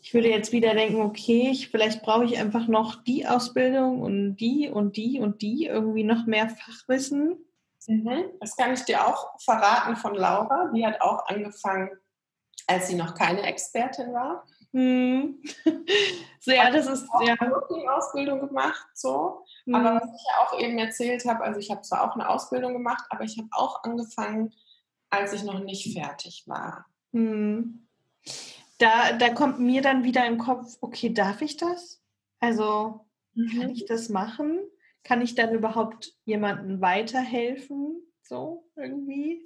[0.00, 4.36] Ich würde jetzt wieder denken, okay, ich, vielleicht brauche ich einfach noch die Ausbildung und
[4.36, 7.44] die und die und die, irgendwie noch mehr Fachwissen.
[7.88, 8.24] Mhm.
[8.40, 10.70] Das kann ich dir auch verraten von Laura.
[10.72, 11.90] Die hat auch angefangen,
[12.68, 14.46] als sie noch keine Expertin war.
[14.72, 15.42] Hm.
[16.40, 17.34] So, ja, das ist ja.
[17.96, 19.43] Ausbildung gemacht, so.
[19.66, 19.74] Hm.
[19.74, 22.72] Aber was ich ja auch eben erzählt habe, also ich habe zwar auch eine Ausbildung
[22.72, 24.52] gemacht, aber ich habe auch angefangen,
[25.10, 26.86] als ich noch nicht fertig war.
[27.12, 27.86] Hm.
[28.78, 32.02] Da, da kommt mir dann wieder im Kopf, okay, darf ich das?
[32.40, 34.58] Also kann ich das machen?
[35.02, 38.02] Kann ich dann überhaupt jemandem weiterhelfen?
[38.22, 39.44] So irgendwie.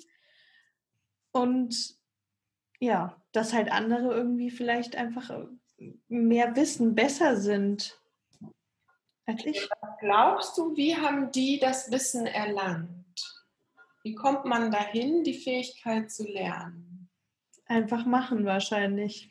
[1.33, 1.97] Und
[2.81, 5.47] ja, dass halt andere irgendwie vielleicht einfach äh,
[6.09, 7.98] mehr wissen, besser sind
[9.29, 9.68] als ich.
[10.01, 12.99] Glaubst du, wie haben die das Wissen erlangt?
[14.03, 17.11] Wie kommt man dahin, die Fähigkeit zu lernen?
[17.66, 19.31] Einfach machen wahrscheinlich.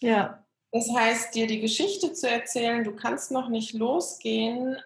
[0.00, 0.44] Ja.
[0.72, 4.76] Das heißt, dir die Geschichte zu erzählen, du kannst noch nicht losgehen,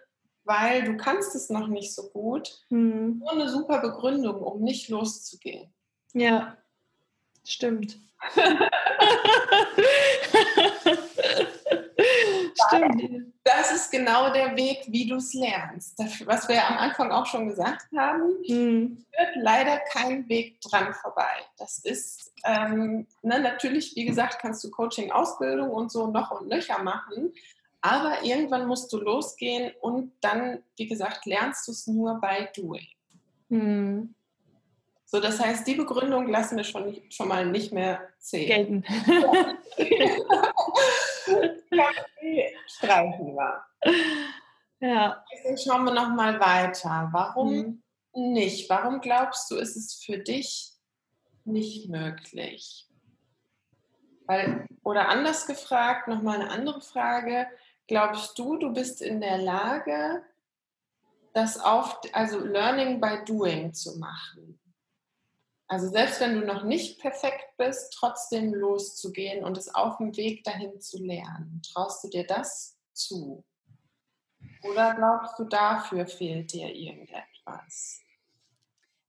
[0.45, 2.64] weil du kannst es noch nicht so gut.
[2.68, 3.18] Hm.
[3.20, 5.72] Nur eine super Begründung, um nicht loszugehen.
[6.12, 6.59] Ja,
[7.45, 7.99] stimmt.
[12.69, 13.33] stimmt.
[13.45, 15.99] Das ist genau der Weg, wie du es lernst.
[15.99, 19.05] Das, was wir am Anfang auch schon gesagt haben, Hm.
[19.14, 21.45] führt leider kein Weg dran vorbei.
[21.59, 26.49] Das ist ähm, ne, natürlich, wie gesagt, kannst du Coaching, Ausbildung und so noch und
[26.49, 27.33] nöcher machen.
[27.81, 32.87] Aber irgendwann musst du losgehen und dann, wie gesagt, lernst du es nur bei Doing.
[33.49, 34.14] Hm.
[35.09, 38.83] So, das heißt, die Begründung lassen wir schon, nicht, schon mal nicht mehr zählen.
[38.83, 38.85] Gelten.
[42.67, 43.65] Streichen wir.
[44.81, 45.25] ja.
[45.33, 47.09] Deswegen schauen wir noch mal weiter.
[47.13, 47.83] Warum
[48.15, 48.33] Hm.
[48.33, 48.69] nicht?
[48.69, 50.73] Warum glaubst du, ist es für dich
[51.45, 52.89] nicht möglich?
[54.27, 57.47] Weil, oder anders gefragt, noch mal eine andere Frage.
[57.87, 60.25] Glaubst du, du bist in der Lage,
[61.33, 64.59] das auf, also Learning by Doing zu machen?
[65.69, 70.45] Also selbst wenn du noch nicht perfekt bist, trotzdem loszugehen und es auf dem Weg
[70.45, 71.61] dahin zu lernen.
[71.73, 73.45] Traust du dir das zu?
[74.62, 78.01] Oder glaubst du, dafür fehlt dir irgendetwas?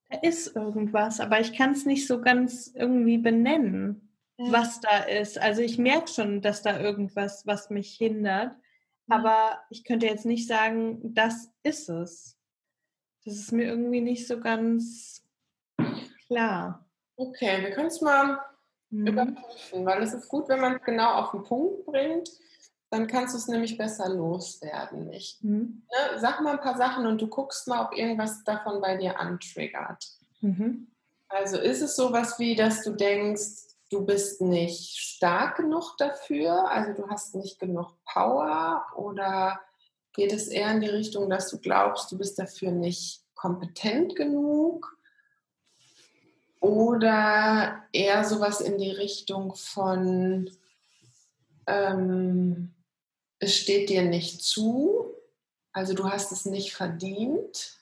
[0.10, 5.38] Da ist irgendwas, aber ich kann es nicht so ganz irgendwie benennen, was da ist.
[5.38, 8.56] Also ich merke schon, dass da irgendwas, was mich hindert,
[9.10, 12.38] aber ich könnte jetzt nicht sagen, das ist es.
[13.26, 15.27] Das ist mir irgendwie nicht so ganz
[16.28, 16.86] klar.
[17.16, 18.40] Okay, wir können es mal
[18.90, 19.08] Mhm.
[19.08, 22.30] überprüfen, weil es ist gut, wenn man es genau auf den Punkt bringt.
[22.90, 25.12] Dann kannst du es nämlich besser loswerden.
[25.12, 25.84] Ich Mhm.
[25.92, 29.20] ne, sag mal ein paar Sachen und du guckst mal, ob irgendwas davon bei dir
[29.20, 30.06] antriggert.
[30.40, 30.88] Mhm.
[31.28, 36.94] Also ist es sowas wie, dass du denkst, du bist nicht stark genug dafür, also
[36.94, 39.60] du hast nicht genug Power oder
[40.14, 44.97] geht es eher in die Richtung, dass du glaubst, du bist dafür nicht kompetent genug?
[46.60, 50.50] Oder eher sowas in die Richtung von,
[51.68, 52.74] ähm,
[53.40, 55.14] es steht dir nicht zu,
[55.72, 57.78] also du hast es nicht verdient.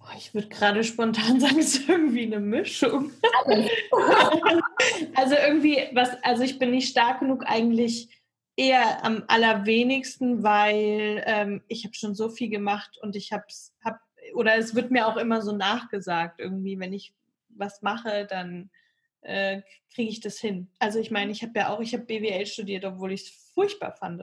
[0.00, 3.12] Oh, ich würde gerade spontan sagen, es ist irgendwie eine Mischung.
[5.14, 8.08] also irgendwie, was, also ich bin nicht stark genug eigentlich
[8.56, 13.44] eher am allerwenigsten, weil ähm, ich habe schon so viel gemacht und ich habe
[13.84, 14.00] hab,
[14.34, 17.14] oder es wird mir auch immer so nachgesagt, irgendwie, wenn ich
[17.50, 18.70] was mache, dann
[19.22, 19.62] äh,
[19.92, 20.70] kriege ich das hin.
[20.78, 23.92] Also ich meine, ich habe ja auch, ich habe BWL studiert, obwohl ich es furchtbar
[23.92, 24.22] fand.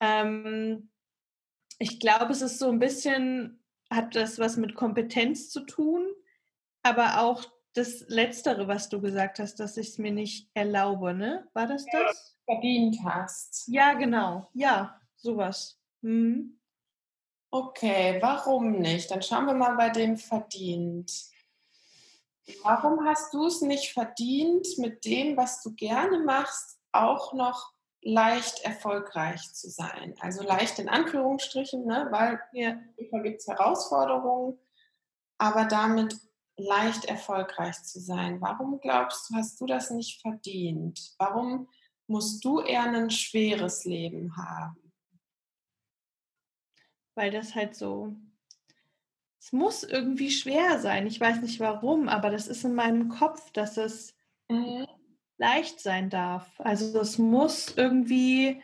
[0.00, 0.90] Ähm,
[1.78, 6.06] ich glaube, es ist so ein bisschen, hat das was mit Kompetenz zu tun,
[6.82, 11.48] aber auch das Letztere, was du gesagt hast, dass ich es mir nicht erlaube, ne?
[11.54, 12.36] War das das?
[12.44, 13.66] Verdient hast.
[13.68, 14.48] Ja, genau.
[14.52, 15.80] Ja, sowas.
[16.02, 16.58] Mhm.
[17.54, 19.12] Okay, warum nicht?
[19.12, 21.12] Dann schauen wir mal bei dem verdient.
[22.64, 28.64] Warum hast du es nicht verdient, mit dem, was du gerne machst, auch noch leicht
[28.64, 30.16] erfolgreich zu sein?
[30.18, 32.08] Also leicht in Anführungsstrichen, ne?
[32.10, 32.40] weil
[33.12, 34.58] da gibt es Herausforderungen,
[35.38, 36.16] aber damit
[36.56, 38.40] leicht erfolgreich zu sein.
[38.40, 41.14] Warum glaubst du, hast du das nicht verdient?
[41.18, 41.68] Warum
[42.08, 44.83] musst du eher ein schweres Leben haben?
[47.14, 48.14] Weil das halt so.
[49.40, 51.06] Es muss irgendwie schwer sein.
[51.06, 54.14] Ich weiß nicht warum, aber das ist in meinem Kopf, dass es
[54.48, 54.86] Mhm.
[55.38, 56.48] leicht sein darf.
[56.58, 58.62] Also es muss irgendwie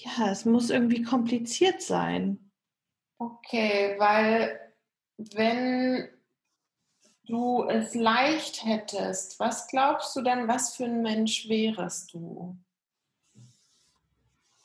[0.00, 2.52] ja, es muss irgendwie kompliziert sein.
[3.20, 4.60] Okay, weil
[5.16, 6.08] wenn
[7.26, 12.56] du es leicht hättest, was glaubst du dann, was für ein Mensch wärest du?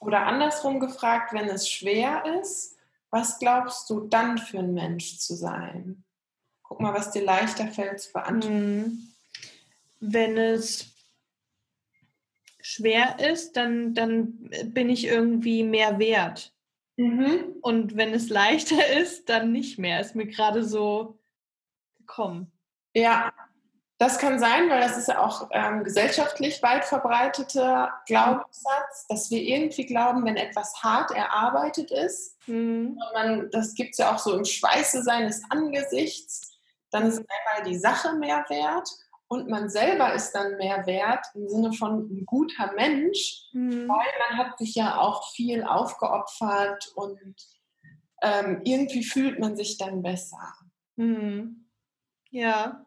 [0.06, 2.78] Oder andersrum gefragt, wenn es schwer ist,
[3.10, 6.04] was glaubst du dann für ein Mensch zu sein?
[6.64, 8.84] Guck mal, was dir leichter fällt zu beantworten.
[8.84, 9.14] Hm.
[10.00, 10.94] Wenn es
[12.62, 16.54] schwer ist, dann, dann bin ich irgendwie mehr wert.
[16.98, 17.56] Mhm.
[17.62, 20.02] Und wenn es leichter ist, dann nicht mehr.
[20.02, 21.20] Ist mir gerade so
[21.98, 22.52] gekommen.
[22.94, 23.34] Ja,
[24.04, 29.42] das kann sein, weil das ist ja auch ähm, gesellschaftlich weit verbreiteter Glaubenssatz, dass wir
[29.42, 33.00] irgendwie glauben, wenn etwas hart erarbeitet ist, Mhm.
[33.14, 36.60] man, das gibt es ja auch so im Schweiße seines Angesichts,
[36.92, 38.90] dann ist einmal die Sache mehr wert
[39.30, 43.88] und man selber ist dann mehr wert im Sinne von ein guter Mensch, Mhm.
[43.88, 47.36] weil man hat sich ja auch viel aufgeopfert und
[48.22, 50.54] ähm, irgendwie fühlt man sich dann besser.
[50.98, 51.70] Mhm.
[52.32, 52.86] Ja.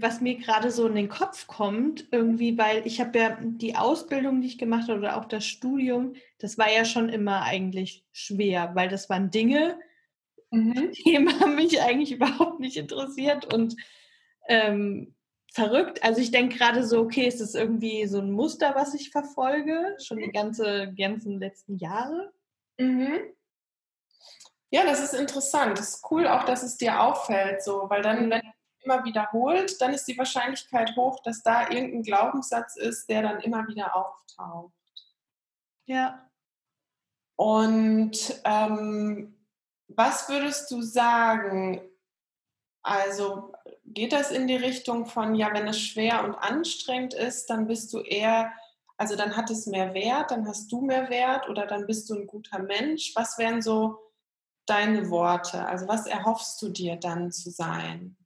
[0.00, 4.40] Was mir gerade so in den Kopf kommt, irgendwie, weil ich habe ja die Ausbildung,
[4.40, 8.70] die ich gemacht habe, oder auch das Studium, das war ja schon immer eigentlich schwer,
[8.74, 9.78] weil das waren Dinge,
[10.52, 10.92] Mhm.
[10.92, 13.74] die haben mich eigentlich überhaupt nicht interessiert und
[14.48, 15.14] ähm,
[15.52, 16.04] verrückt.
[16.04, 19.96] Also ich denke gerade so, okay, es ist irgendwie so ein Muster, was ich verfolge,
[19.98, 22.32] schon die ganze, ganzen letzten Jahre.
[22.78, 23.18] Mhm.
[24.70, 25.78] Ja, das ist interessant.
[25.78, 28.30] Das ist cool auch, dass es dir auffällt, so, weil dann, Mhm.
[28.30, 33.22] wenn es immer wiederholt, dann ist die Wahrscheinlichkeit hoch, dass da irgendein Glaubenssatz ist, der
[33.22, 34.72] dann immer wieder auftaucht.
[35.86, 36.28] Ja.
[37.36, 39.34] Und ähm,
[39.88, 41.80] was würdest du sagen?
[42.82, 43.52] Also
[43.84, 47.92] geht das in die Richtung von, ja, wenn es schwer und anstrengend ist, dann bist
[47.92, 48.52] du eher,
[48.96, 52.14] also dann hat es mehr Wert, dann hast du mehr Wert oder dann bist du
[52.14, 53.12] ein guter Mensch.
[53.14, 53.98] Was wären so
[54.66, 55.64] deine Worte?
[55.66, 58.16] Also was erhoffst du dir dann zu sein?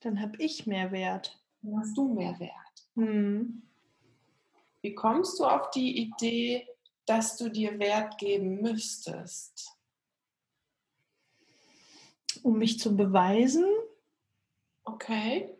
[0.00, 1.38] Dann habe ich mehr Wert.
[1.62, 2.88] Dann hast du mehr Wert.
[2.94, 3.62] Hm.
[4.82, 6.66] Wie kommst du auf die Idee,
[7.04, 9.76] dass du dir Wert geben müsstest?
[12.42, 13.66] Um mich zu beweisen.
[14.84, 15.54] Okay.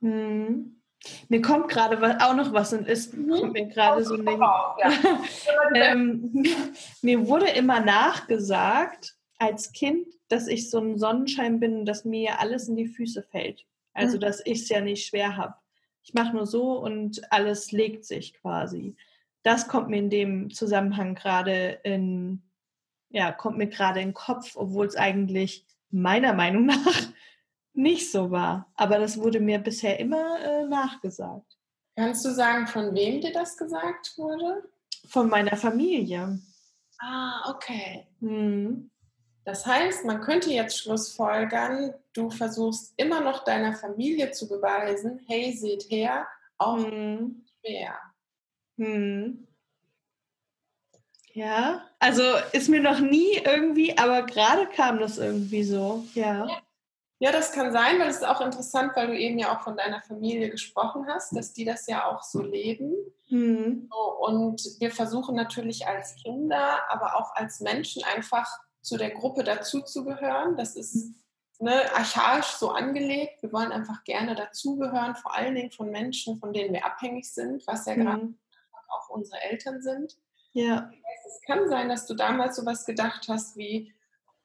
[0.00, 0.80] Hm.
[1.28, 4.74] Mir kommt gerade auch noch was und ist kommt mir gerade so in den Ja.
[5.74, 6.44] ähm,
[7.02, 12.68] mir wurde immer nachgesagt als Kind, dass ich so ein Sonnenschein bin, dass mir alles
[12.68, 13.66] in die Füße fällt.
[13.92, 14.20] Also Mhm.
[14.20, 15.54] dass ich es ja nicht schwer habe.
[16.02, 18.96] Ich mache nur so und alles legt sich quasi.
[19.42, 22.42] Das kommt mir in dem Zusammenhang gerade in,
[23.10, 27.02] ja, kommt mir gerade in den Kopf, obwohl es eigentlich meiner Meinung nach
[27.72, 28.70] nicht so war.
[28.76, 31.58] Aber das wurde mir bisher immer äh, nachgesagt.
[31.96, 34.62] Kannst du sagen, von wem dir das gesagt wurde?
[35.08, 36.38] Von meiner Familie.
[36.98, 38.06] Ah, okay.
[38.20, 38.90] Hm.
[39.44, 45.52] Das heißt, man könnte jetzt schlussfolgern, du versuchst immer noch deiner Familie zu beweisen, hey,
[45.52, 46.26] seht her,
[46.58, 47.44] auch Hm.
[47.60, 47.98] schwer.
[48.76, 49.46] Hm.
[51.32, 52.22] Ja, also
[52.52, 56.04] ist mir noch nie irgendwie, aber gerade kam das irgendwie so.
[56.14, 56.48] Ja.
[57.22, 59.76] Ja, das kann sein, weil es ist auch interessant, weil du eben ja auch von
[59.76, 62.94] deiner Familie gesprochen hast, dass die das ja auch so leben.
[63.28, 63.88] Hm.
[63.90, 68.48] So, und wir versuchen natürlich als Kinder, aber auch als Menschen einfach
[68.82, 70.56] zu der Gruppe dazuzugehören.
[70.56, 71.14] Das ist
[71.58, 73.42] ne, archaisch so angelegt.
[73.42, 77.66] Wir wollen einfach gerne dazugehören, vor allen Dingen von Menschen, von denen wir abhängig sind,
[77.66, 78.38] was ja gerade Hm.
[78.88, 80.16] auch unsere Eltern sind.
[80.52, 80.90] Ja.
[81.26, 83.92] Es kann sein, dass du damals sowas gedacht hast wie,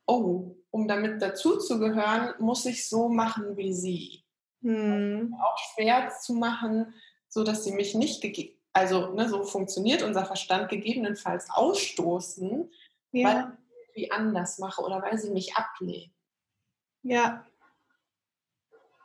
[0.05, 4.23] oh, um damit dazuzugehören, muss ich so machen wie sie.
[4.61, 5.35] Hm.
[5.41, 6.93] Auch schwer zu machen,
[7.29, 12.69] so dass sie mich nicht gegeben, also ne, so funktioniert unser Verstand gegebenenfalls ausstoßen,
[13.11, 13.27] Ja.
[13.27, 13.57] weil
[13.95, 16.13] irgendwie anders mache oder weil sie mich ablehnen.
[17.03, 17.45] Ja.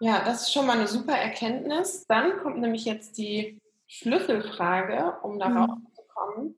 [0.01, 2.07] Ja, das ist schon mal eine super Erkenntnis.
[2.07, 5.87] Dann kommt nämlich jetzt die Schlüsselfrage, um darauf Mhm.
[5.95, 6.55] zu kommen.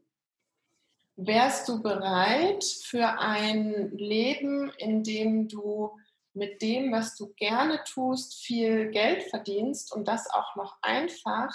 [1.16, 5.98] Wärst du bereit für ein Leben, in dem du
[6.34, 11.54] mit dem, was du gerne tust, viel Geld verdienst und das auch noch einfach,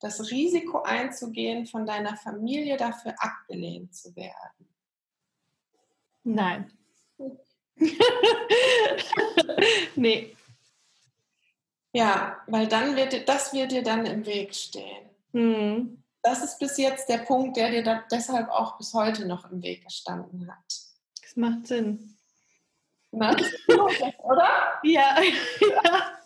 [0.00, 4.68] das Risiko einzugehen, von deiner Familie dafür abgelehnt zu werden?
[6.28, 6.70] Nein.
[9.96, 10.36] nee.
[11.92, 15.08] Ja, weil dann wird dir- das wird dir dann im Weg stehen.
[15.32, 16.02] Hm.
[16.22, 19.62] Das ist bis jetzt der Punkt, der dir da deshalb auch bis heute noch im
[19.62, 20.64] Weg gestanden hat.
[21.22, 22.14] Das macht Sinn.
[23.10, 23.34] Ne?
[24.22, 24.80] Oder?
[24.82, 25.16] Ja,
[25.60, 26.18] ja,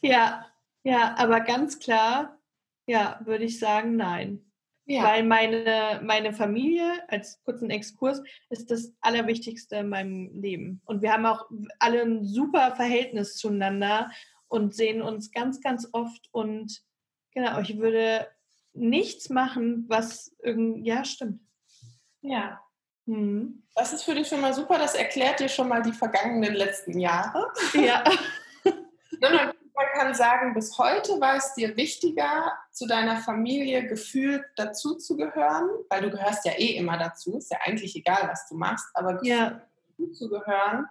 [0.00, 0.46] ja,
[0.82, 2.38] ja, aber ganz klar,
[2.86, 4.50] ja, würde ich sagen, nein.
[4.84, 5.04] Ja.
[5.04, 8.20] Weil meine, meine Familie, als kurzen Exkurs,
[8.50, 10.80] ist das Allerwichtigste in meinem Leben.
[10.84, 11.46] Und wir haben auch
[11.78, 14.10] alle ein super Verhältnis zueinander
[14.48, 16.28] und sehen uns ganz, ganz oft.
[16.32, 16.82] Und
[17.32, 18.26] genau, ich würde
[18.74, 21.40] nichts machen, was irgendwie, ja, stimmt.
[22.20, 22.60] Ja.
[23.06, 23.62] Hm.
[23.74, 24.78] Das ist für dich schon mal super.
[24.78, 27.52] Das erklärt dir schon mal die vergangenen letzten Jahre.
[27.74, 28.04] Ja.
[29.20, 29.52] man
[29.92, 36.10] kann sagen, bis heute war es dir wichtiger, zu deiner Familie gefühlt dazuzugehören, weil du
[36.10, 39.62] gehörst ja eh immer dazu, ist ja eigentlich egal, was du machst, aber ja.
[39.98, 40.86] dazuzugehören,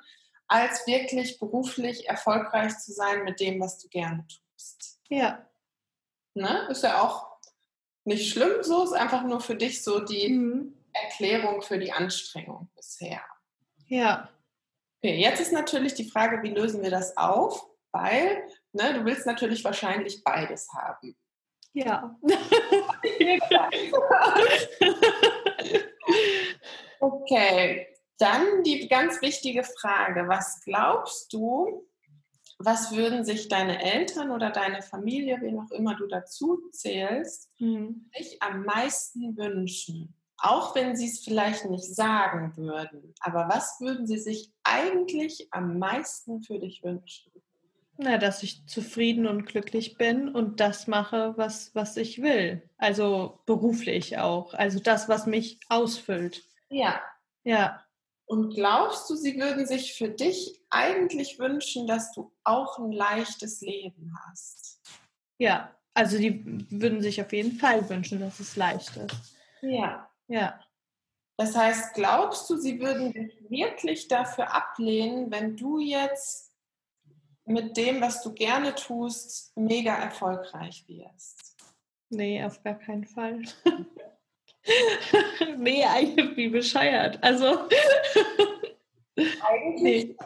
[0.48, 5.00] als wirklich beruflich erfolgreich zu sein mit dem, was du gerne tust.
[5.10, 5.46] Ja.
[6.34, 6.68] Ne?
[6.70, 7.32] Ist ja auch
[8.04, 10.78] nicht schlimm so, ist einfach nur für dich so die mhm.
[10.94, 13.22] Erklärung für die Anstrengung bisher.
[13.88, 14.30] Ja.
[14.98, 17.66] Okay, jetzt ist natürlich die Frage, wie lösen wir das auf?
[17.92, 21.16] Weil ne, du willst natürlich wahrscheinlich beides haben.
[21.74, 22.16] Ja.
[27.00, 30.28] okay, dann die ganz wichtige Frage.
[30.28, 31.88] Was glaubst du,
[32.60, 38.10] was würden sich deine Eltern oder deine Familie, wen auch immer du dazu zählst, mhm.
[38.16, 40.16] sich am meisten wünschen?
[40.38, 43.14] Auch wenn sie es vielleicht nicht sagen würden.
[43.20, 47.32] Aber was würden sie sich eigentlich am meisten für dich wünschen?
[48.04, 52.68] Na, dass ich zufrieden und glücklich bin und das mache, was, was ich will.
[52.80, 54.56] Also beruflich auch.
[54.56, 56.44] Also das, was mich ausfüllt.
[56.70, 57.00] Ja.
[57.44, 57.86] Ja.
[58.26, 63.62] Und glaubst du, sie würden sich für dich eigentlich wünschen, dass du auch ein leichtes
[63.62, 64.82] Leben hast?
[65.38, 69.36] Ja, also die würden sich auf jeden Fall wünschen, dass es leicht ist.
[69.62, 70.10] Ja.
[70.28, 70.60] Ja.
[71.38, 76.51] Das heißt, glaubst du, sie würden dich wirklich dafür ablehnen, wenn du jetzt
[77.46, 81.56] mit dem, was du gerne tust, mega erfolgreich wirst?
[82.10, 83.42] Nee, auf gar keinen Fall.
[85.58, 87.22] nee, eigentlich wie bescheuert.
[87.24, 87.68] Also.
[89.42, 90.18] eigentlich.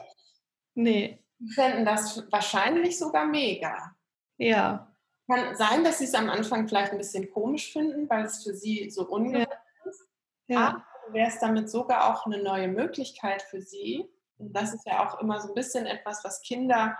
[0.77, 1.19] Nee.
[1.39, 1.53] nee.
[1.53, 3.95] Fänden das wahrscheinlich sogar mega.
[4.37, 4.93] Ja.
[5.31, 8.53] Kann sein, dass sie es am Anfang vielleicht ein bisschen komisch finden, weil es für
[8.53, 9.89] sie so ungewohnt ja.
[9.89, 10.07] ist.
[10.47, 10.67] Ja.
[10.67, 14.05] Aber wäre es damit sogar auch eine neue Möglichkeit für sie.
[14.37, 16.97] Und das ist ja auch immer so ein bisschen etwas, was Kinder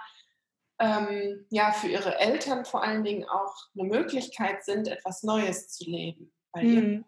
[0.79, 5.89] ähm, ja für ihre Eltern vor allen Dingen auch eine Möglichkeit sind, etwas Neues zu
[5.89, 6.33] leben.
[6.51, 7.05] Weil mhm.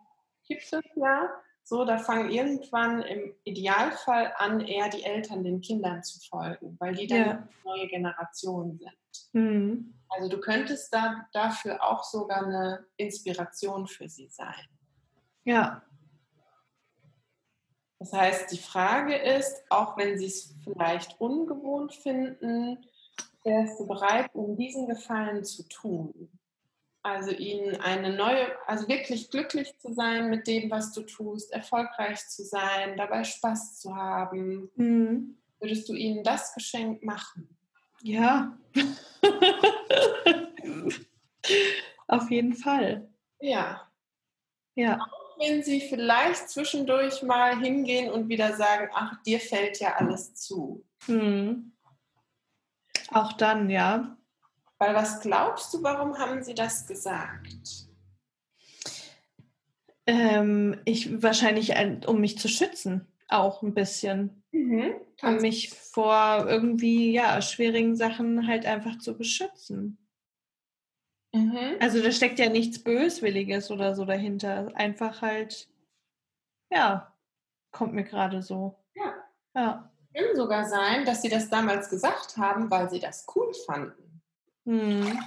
[0.48, 1.30] gibt es ja
[1.64, 6.96] so, da fangen irgendwann im Idealfall an, eher die Eltern den Kindern zu folgen, weil
[6.96, 7.48] die dann ja.
[7.66, 9.34] neue Generation sind.
[9.34, 9.94] Mhm.
[10.08, 14.66] Also du könntest da dafür auch sogar eine Inspiration für sie sein.
[15.44, 15.84] Ja.
[18.00, 22.86] Das heißt, die Frage ist, auch wenn sie es vielleicht ungewohnt finden,
[23.44, 26.30] wärst du bereit, um diesen Gefallen zu tun?
[27.02, 32.28] Also ihnen eine neue, also wirklich glücklich zu sein mit dem, was du tust, erfolgreich
[32.28, 34.70] zu sein, dabei Spaß zu haben.
[34.76, 35.38] Mhm.
[35.60, 37.58] Würdest du ihnen das Geschenk machen?
[38.04, 38.58] Ja.
[42.08, 43.10] Auf jeden Fall.
[43.40, 43.90] Ja.
[44.76, 45.00] Ja.
[45.40, 50.84] Wenn sie vielleicht zwischendurch mal hingehen und wieder sagen, ach, dir fällt ja alles zu.
[51.08, 51.74] Mhm.
[53.12, 54.18] Auch dann, ja.
[54.80, 57.88] Weil was glaubst du, warum haben sie das gesagt?
[60.06, 61.74] Ähm, ich wahrscheinlich,
[62.08, 64.44] um mich zu schützen, auch ein bisschen.
[64.52, 69.98] Mhm, um mich vor irgendwie ja schwierigen Sachen halt einfach zu beschützen.
[71.34, 71.78] Mhm.
[71.80, 74.72] Also da steckt ja nichts Böswilliges oder so dahinter.
[74.76, 75.68] Einfach halt,
[76.72, 77.14] ja,
[77.72, 78.76] kommt mir gerade so.
[78.96, 79.14] Ja.
[79.56, 84.22] Ja kann sogar sein, dass sie das damals gesagt haben, weil sie das cool fanden.
[84.66, 85.20] Mhm.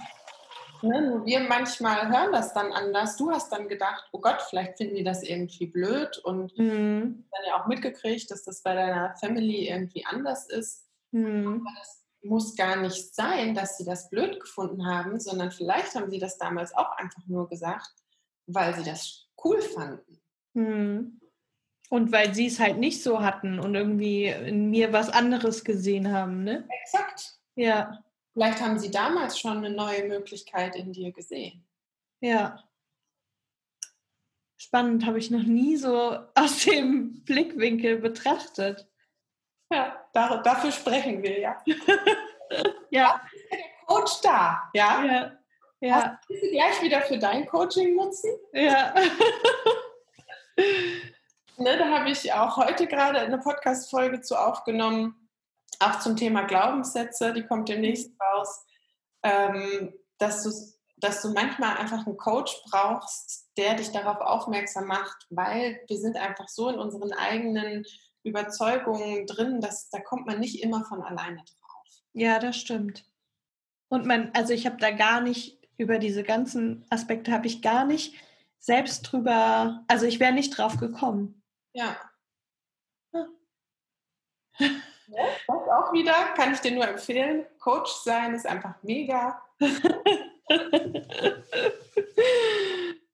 [0.82, 3.16] Ne, wir manchmal hören das dann anders.
[3.16, 7.26] Du hast dann gedacht, oh Gott, vielleicht finden die das irgendwie blöd und mhm.
[7.30, 10.88] dann ja auch mitgekriegt, dass das bei deiner Family irgendwie anders ist.
[11.10, 11.66] Mhm.
[11.66, 16.10] Aber das muss gar nicht sein, dass sie das blöd gefunden haben, sondern vielleicht haben
[16.10, 17.90] sie das damals auch einfach nur gesagt,
[18.46, 20.20] weil sie das cool fanden.
[20.54, 21.20] Mhm.
[21.88, 26.12] Und weil sie es halt nicht so hatten und irgendwie in mir was anderes gesehen
[26.12, 26.68] haben, ne?
[26.82, 27.38] Exakt.
[27.56, 28.04] Ja.
[28.32, 31.66] Vielleicht haben sie damals schon eine neue Möglichkeit in dir gesehen.
[32.20, 32.62] Ja.
[34.56, 38.89] Spannend, habe ich noch nie so aus dem Blickwinkel betrachtet.
[39.70, 41.62] Ja, da, dafür sprechen wir ja.
[42.90, 43.20] ja.
[43.50, 45.04] Der Coach da, ja?
[45.04, 45.32] Ja.
[45.80, 45.94] ja.
[45.94, 48.30] Hast du gleich wieder für dein Coaching nutzen?
[48.52, 48.94] Ja.
[51.56, 55.28] Ne, da habe ich auch heute gerade eine Podcast-Folge zu aufgenommen,
[55.78, 58.64] auch zum Thema Glaubenssätze, die kommt demnächst raus,
[59.22, 60.50] ähm, dass du
[61.00, 66.16] dass du manchmal einfach einen Coach brauchst, der dich darauf aufmerksam macht, weil wir sind
[66.16, 67.84] einfach so in unseren eigenen
[68.22, 72.02] Überzeugungen drin, dass da kommt man nicht immer von alleine drauf.
[72.12, 73.04] Ja, das stimmt.
[73.88, 77.84] Und man, also ich habe da gar nicht über diese ganzen Aspekte habe ich gar
[77.84, 78.14] nicht
[78.58, 81.42] selbst drüber, also ich wäre nicht drauf gekommen.
[81.72, 81.96] Ja.
[84.58, 84.68] ja.
[85.46, 87.46] das auch wieder, kann ich dir nur empfehlen.
[87.58, 89.42] Coach sein ist einfach mega.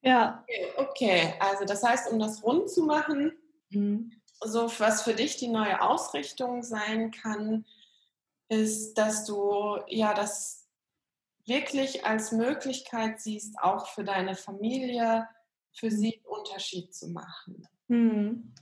[0.02, 0.42] ja.
[0.42, 3.32] Okay, okay, also das heißt, um das rund zu machen,
[3.70, 4.10] mhm.
[4.44, 7.64] So was für dich die neue Ausrichtung sein kann,
[8.48, 10.66] ist, dass du ja das
[11.44, 15.28] wirklich als Möglichkeit siehst, auch für deine Familie,
[15.72, 17.66] für sie einen Unterschied zu machen.
[17.88, 18.52] Mhm.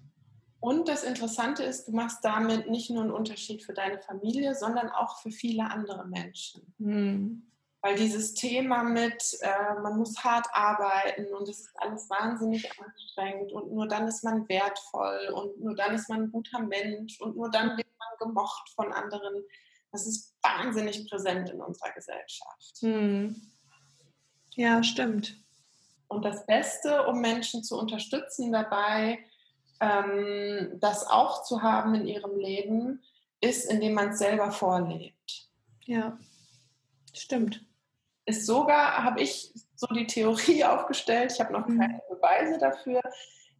[0.61, 4.89] Und das Interessante ist, du machst damit nicht nur einen Unterschied für deine Familie, sondern
[4.89, 6.75] auch für viele andere Menschen.
[6.79, 7.51] Mhm.
[7.85, 13.53] Weil dieses Thema mit, äh, man muss hart arbeiten und es ist alles wahnsinnig anstrengend
[13.53, 17.37] und nur dann ist man wertvoll und nur dann ist man ein guter Mensch und
[17.37, 19.45] nur dann wird man gemocht von anderen.
[19.93, 22.79] Das ist wahnsinnig präsent in unserer Gesellschaft.
[22.81, 23.53] Hm.
[24.55, 25.37] Ja, stimmt.
[26.09, 29.19] Und das Beste, um Menschen zu unterstützen dabei,
[29.81, 33.03] ähm, das auch zu haben in ihrem Leben,
[33.43, 35.51] ist, indem man es selber vorlebt.
[35.85, 36.17] Ja,
[37.13, 37.61] stimmt
[38.27, 41.79] ist sogar, habe ich so die Theorie aufgestellt, ich habe noch mhm.
[41.79, 43.01] keine Beweise dafür.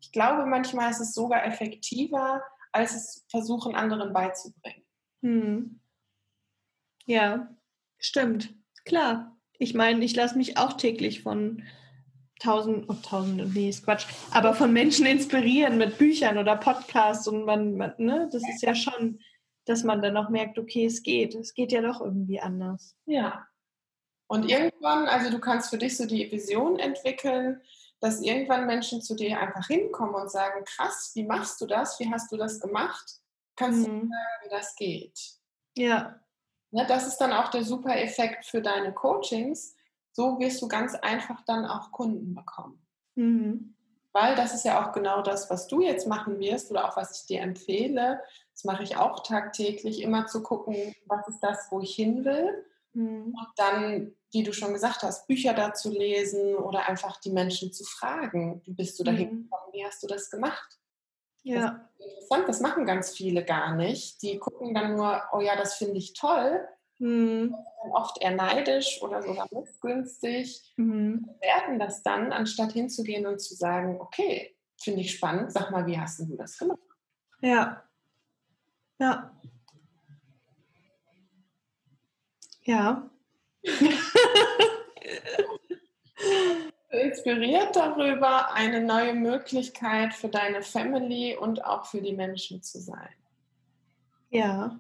[0.01, 2.43] Ich glaube, manchmal ist es sogar effektiver,
[2.73, 4.85] als es versuchen, anderen beizubringen.
[5.23, 5.81] Hm.
[7.07, 7.49] Ja,
[7.99, 8.55] stimmt.
[8.85, 9.37] Klar.
[9.59, 11.63] Ich meine, ich lasse mich auch täglich von
[12.41, 17.45] tausend, oh, tausend, nee, ist Quatsch, aber von Menschen inspirieren mit Büchern oder Podcasts und
[17.45, 19.21] man, man ne, das ist ja schon,
[19.65, 22.97] dass man dann auch merkt, okay, es geht, es geht ja doch irgendwie anders.
[23.07, 23.47] Ja,
[24.27, 27.61] und irgendwann, also du kannst für dich so die Vision entwickeln,
[28.01, 31.99] dass irgendwann Menschen zu dir einfach hinkommen und sagen, krass, wie machst du das?
[32.01, 33.21] Wie hast du das gemacht?
[33.57, 33.85] Kannst mhm.
[33.85, 34.11] du sagen,
[34.43, 35.19] wie das geht?
[35.77, 35.87] Ja.
[35.87, 36.21] ja.
[36.71, 39.77] Ne, das ist dann auch der super Effekt für deine Coachings.
[40.13, 42.85] So wirst du ganz einfach dann auch Kunden bekommen.
[43.15, 43.75] Mhm.
[44.13, 47.21] Weil das ist ja auch genau das, was du jetzt machen wirst oder auch was
[47.21, 48.23] ich dir empfehle.
[48.53, 52.65] Das mache ich auch tagtäglich, immer zu gucken, was ist das, wo ich hin will
[52.95, 53.35] Mhm.
[53.37, 57.85] Und dann, wie du schon gesagt hast, Bücher dazu lesen oder einfach die Menschen zu
[57.85, 58.63] fragen.
[58.65, 59.43] Wie bist du dahin mhm.
[59.45, 59.73] gekommen?
[59.73, 60.79] Wie hast du das gemacht?
[61.43, 61.87] Ja.
[61.99, 64.23] Das interessant, das machen ganz viele gar nicht.
[64.23, 66.67] Die gucken dann nur, oh ja, das finde ich toll.
[66.99, 67.55] Mhm.
[67.93, 70.73] Oft eher neidisch oder sogar missgünstig.
[70.77, 71.29] Mhm.
[71.41, 75.99] Werden das dann, anstatt hinzugehen und zu sagen, okay, finde ich spannend, sag mal, wie
[75.99, 76.79] hast du das gemacht?
[77.41, 77.83] Ja.
[78.99, 79.35] Ja.
[82.67, 83.11] Ja.
[86.91, 93.11] Inspiriert darüber, eine neue Möglichkeit für deine Family und auch für die Menschen zu sein.
[94.31, 94.79] Ja.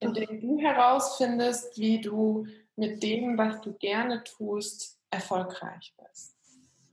[0.00, 6.36] Indem du herausfindest, wie du mit dem, was du gerne tust, erfolgreich bist.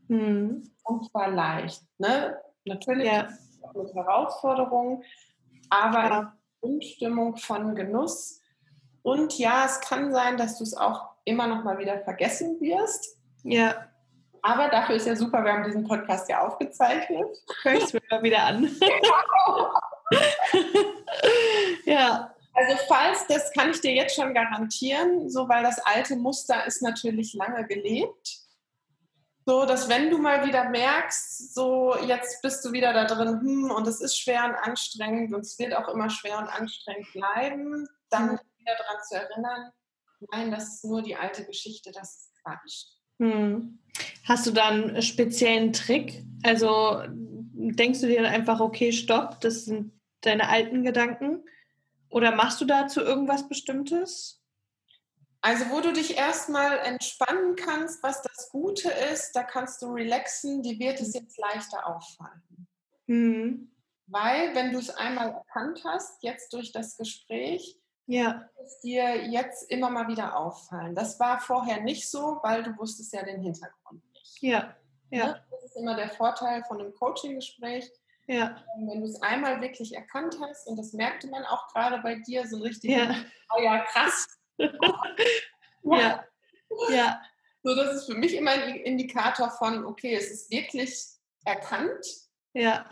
[0.07, 0.72] Mhm.
[0.84, 1.82] Und zwar leicht.
[1.97, 2.38] Ne?
[2.66, 3.30] Natürlich ja.
[3.74, 5.03] mit Herausforderungen,
[5.70, 6.38] aber ja.
[6.61, 8.42] in Umstimmung von Genuss
[9.04, 13.18] und ja, es kann sein, dass du es auch immer noch mal wieder vergessen wirst.
[13.43, 13.89] Ja.
[14.41, 17.28] Aber dafür ist ja super, wir haben diesen Podcast ja aufgezeichnet.
[17.64, 18.64] Hör ich es mir mal wieder an.
[21.86, 22.34] ja.
[22.56, 26.82] Also falls, das kann ich dir jetzt schon garantieren, so weil das alte Muster ist
[26.82, 28.39] natürlich lange gelebt.
[29.45, 33.72] So, dass wenn du mal wieder merkst, so jetzt bist du wieder da drin, hm,
[33.72, 37.89] und es ist schwer und anstrengend und es wird auch immer schwer und anstrengend bleiben,
[38.10, 39.72] dann mhm wieder daran zu erinnern,
[40.32, 42.86] nein, das ist nur die alte Geschichte, das ist Quatsch.
[43.20, 43.80] Hm.
[44.26, 46.24] Hast du dann einen speziellen Trick?
[46.43, 51.43] Also denkst du dir einfach, okay, stopp, das sind deine alten Gedanken?
[52.09, 54.41] Oder machst du dazu irgendwas Bestimmtes?
[55.41, 60.64] Also, wo du dich erstmal entspannen kannst, was das Gute ist, da kannst du relaxen,
[60.64, 62.68] dir wird es jetzt leichter auffallen.
[63.07, 63.72] Mhm.
[64.07, 68.49] Weil, wenn du es einmal erkannt hast, jetzt durch das Gespräch, ja.
[68.64, 70.95] es dir jetzt immer mal wieder auffallen.
[70.95, 74.41] Das war vorher nicht so, weil du wusstest ja den Hintergrund nicht.
[74.41, 74.76] Ja.
[75.10, 75.28] ja.
[75.28, 75.45] Ne?
[75.51, 77.89] Das ist immer der Vorteil von einem Coaching-Gespräch.
[78.28, 78.64] Ja.
[78.78, 82.16] Ähm, wenn du es einmal wirklich erkannt hast, und das merkte man auch gerade bei
[82.16, 83.16] dir, so ein richtig, ja.
[83.56, 84.28] oh ja, krass.
[84.58, 86.24] ja.
[86.89, 87.22] ja.
[87.64, 90.93] So, das ist für mich immer ein Indikator von, okay, es ist wirklich
[91.45, 92.06] erkannt.
[92.54, 92.86] Ja.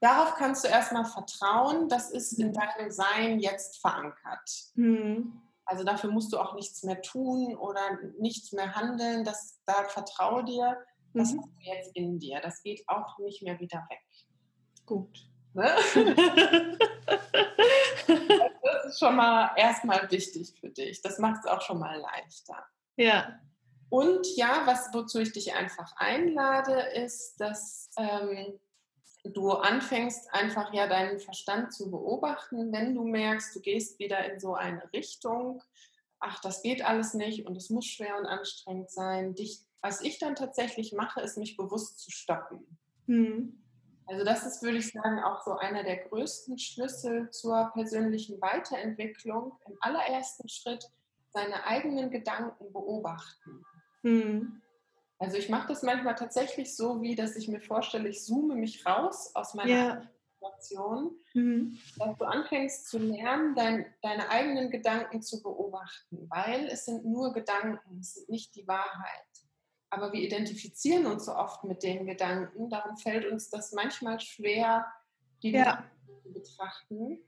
[0.00, 4.50] Darauf kannst du erstmal vertrauen, das ist in deinem Sein jetzt verankert.
[4.74, 5.40] Mhm.
[5.64, 7.80] Also dafür musst du auch nichts mehr tun oder
[8.18, 9.24] nichts mehr handeln.
[9.24, 10.76] Das, da vertraue dir,
[11.14, 11.38] das Mhm.
[11.38, 12.40] hast du jetzt in dir.
[12.42, 14.02] Das geht auch nicht mehr wieder weg.
[14.84, 15.26] Gut.
[15.54, 15.74] Ne?
[18.06, 21.00] Das ist schon mal erstmal wichtig für dich.
[21.02, 22.64] Das macht es auch schon mal leichter.
[22.96, 23.38] ja.
[23.90, 28.58] Und ja, was, wozu ich dich einfach einlade, ist, dass ähm,
[29.24, 34.38] du anfängst, einfach ja deinen Verstand zu beobachten, wenn du merkst, du gehst wieder in
[34.38, 35.62] so eine Richtung,
[36.20, 39.34] ach, das geht alles nicht und es muss schwer und anstrengend sein.
[39.34, 42.78] Dich, was ich dann tatsächlich mache, ist mich bewusst zu stoppen.
[43.06, 43.60] Mhm.
[44.06, 49.58] Also das ist, würde ich sagen, auch so einer der größten Schlüssel zur persönlichen Weiterentwicklung.
[49.66, 50.90] Im allerersten Schritt
[51.32, 53.64] seine eigenen Gedanken beobachten.
[54.02, 54.60] Mhm.
[55.18, 58.84] Also ich mache das manchmal tatsächlich so, wie dass ich mir vorstelle, ich zoome mich
[58.84, 60.02] raus aus meiner Ja.
[60.40, 61.78] Situation, Mhm.
[61.96, 67.32] dass du anfängst zu lernen, dein, deine eigenen Gedanken zu beobachten, weil es sind nur
[67.32, 69.24] Gedanken, es sind nicht die Wahrheit.
[69.90, 74.86] Aber wir identifizieren uns so oft mit den Gedanken, darum fällt uns das manchmal schwer,
[75.42, 75.64] die Ja.
[75.64, 77.18] Gedanken zu betrachten.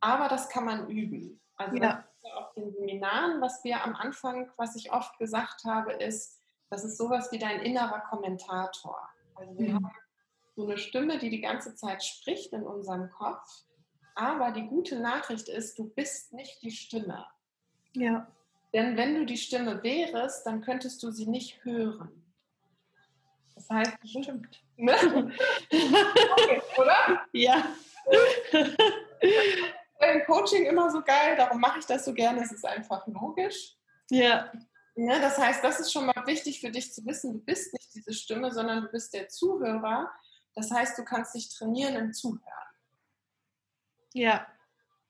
[0.00, 1.40] Aber das kann man üben.
[1.56, 2.04] Also Ja.
[2.34, 6.39] auf den Seminaren, was wir am Anfang, was ich oft gesagt habe, ist,
[6.70, 8.98] das ist sowas wie dein innerer Kommentator.
[9.34, 9.74] Also wir Mhm.
[9.74, 9.90] haben
[10.56, 13.64] so eine Stimme, die die ganze Zeit spricht in unserem Kopf.
[14.14, 17.26] Aber die gute Nachricht ist, du bist nicht die Stimme.
[17.94, 18.26] Ja.
[18.72, 22.22] Denn wenn du die Stimme wärest, dann könntest du sie nicht hören.
[23.54, 24.62] Das heißt, Stimmt.
[24.76, 24.94] ne?
[25.70, 27.20] okay, oder?
[27.32, 27.64] Ja.
[30.12, 33.76] Im Coaching immer so geil, darum mache ich das so gerne, es ist einfach logisch.
[34.10, 34.50] Ja.
[35.00, 35.18] Ne?
[35.18, 38.12] Das heißt, das ist schon mal wichtig für dich zu wissen, du bist nicht diese
[38.12, 40.12] Stimme, sondern du bist der Zuhörer.
[40.54, 42.42] Das heißt, du kannst dich trainieren im Zuhören.
[44.12, 44.46] Ja.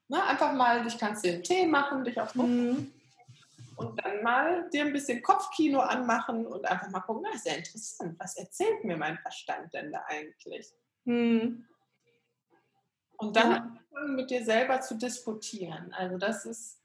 [0.06, 0.22] Ne?
[0.22, 2.92] Einfach mal, du kannst dir einen Tee machen, dich Sofa Mhm.
[3.76, 7.54] und dann mal dir ein bisschen Kopfkino anmachen und einfach mal gucken, das ist ja
[7.54, 10.68] interessant, was erzählt mir mein Verstand denn da eigentlich?
[11.04, 11.66] Mhm.
[13.16, 14.06] Und dann Ja.
[14.06, 15.92] mit dir selber zu diskutieren.
[15.94, 16.79] Also das ist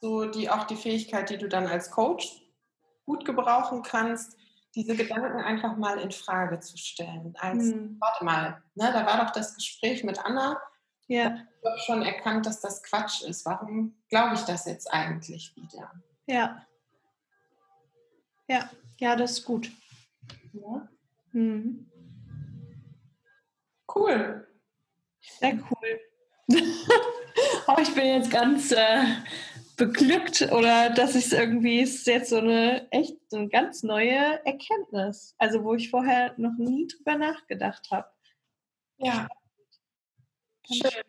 [0.00, 2.42] so die, auch die Fähigkeit, die du dann als Coach
[3.04, 4.36] gut gebrauchen kannst,
[4.74, 7.34] diese Gedanken einfach mal in Frage zu stellen.
[7.38, 7.96] Als, Mhm.
[8.00, 10.60] warte mal, ne, da war doch das Gespräch mit Anna,
[11.06, 11.36] Ja.
[11.60, 13.44] ich habe schon erkannt, dass das Quatsch ist.
[13.46, 15.90] Warum glaube ich das jetzt eigentlich wieder?
[16.26, 16.64] Ja.
[18.46, 18.70] Ja.
[18.98, 19.70] Ja, das ist gut.
[20.52, 20.88] Ja?
[21.32, 21.90] Mhm.
[23.94, 24.46] Cool.
[25.40, 26.00] Sehr cool.
[27.66, 29.04] oh, ich bin jetzt ganz äh,
[29.78, 34.44] beglückt oder dass ich es irgendwie ist jetzt so eine echt so eine ganz neue
[34.44, 35.34] Erkenntnis.
[35.38, 38.08] Also wo ich vorher noch nie drüber nachgedacht habe.
[38.98, 39.28] Ja.
[40.66, 41.04] Schön.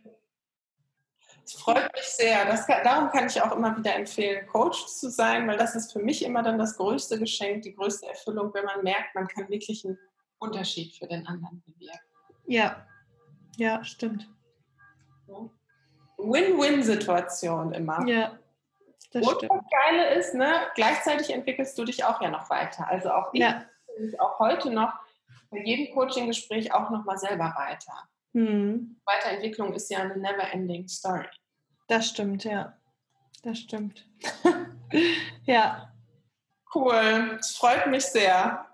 [1.44, 2.46] Es freut mich sehr.
[2.46, 5.92] Das kann, darum kann ich auch immer wieder empfehlen, Coach zu sein, weil das ist
[5.92, 9.50] für mich immer dann das größte Geschenk, die größte Erfüllung, wenn man merkt, man kann
[9.50, 9.98] wirklich einen
[10.38, 12.00] Unterschied für den anderen bewirken.
[12.46, 12.86] Ja.
[13.58, 14.30] Ja, stimmt.
[16.18, 18.08] Win-Win-Situation immer.
[18.08, 18.38] Ja.
[19.12, 19.52] Das Und stimmt.
[19.52, 22.88] das Geile ist, ne, gleichzeitig entwickelst du dich auch ja noch weiter.
[22.88, 23.66] Also auch ich Ja.
[24.00, 24.94] mich auch heute noch
[25.50, 27.94] bei jedem Coaching-Gespräch auch noch mal selber weiter.
[28.34, 29.00] Mhm.
[29.06, 31.26] Weiterentwicklung ist ja eine never-ending Story.
[31.88, 32.78] Das stimmt, ja.
[33.42, 34.06] Das stimmt.
[35.46, 35.92] ja.
[36.76, 38.68] Cool, es freut mich sehr.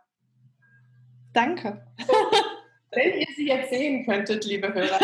[1.32, 1.88] Danke.
[2.92, 5.00] Wenn ihr sie jetzt sehen könntet, liebe Hörer.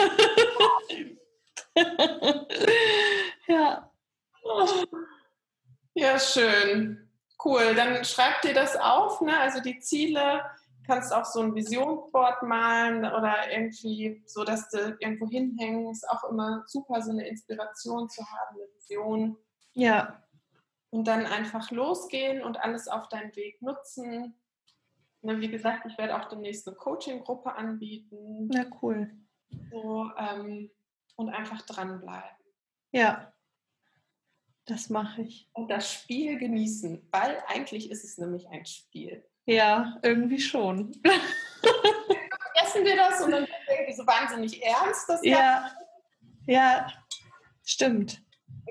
[3.48, 3.90] ja.
[5.94, 7.10] Ja, schön.
[7.44, 9.38] Cool, dann schreib dir das auf, ne?
[9.40, 10.44] also die Ziele,
[10.86, 16.24] kannst auch so ein Visionsboard malen oder irgendwie so, dass du irgendwo hinhängen, ist auch
[16.26, 19.38] immer super, so eine Inspiration zu haben, eine Vision.
[19.74, 20.24] Ja.
[20.90, 24.36] Und dann einfach losgehen und alles auf deinem Weg nutzen.
[25.22, 28.48] Ne, wie gesagt, ich werde auch demnächst eine Coaching-Gruppe anbieten.
[28.52, 29.10] Na cool.
[29.72, 30.70] So, ähm,
[31.16, 32.38] und einfach dranbleiben.
[32.92, 33.32] Ja.
[34.66, 35.50] Das mache ich.
[35.54, 39.26] Und das Spiel genießen, weil eigentlich ist es nämlich ein Spiel.
[39.46, 40.94] Ja, irgendwie schon.
[41.04, 45.10] Vergessen wir das und dann wird irgendwie so wahnsinnig ernst.
[45.10, 45.72] Das Ja.
[46.46, 46.92] Ja.
[47.64, 48.24] Stimmt.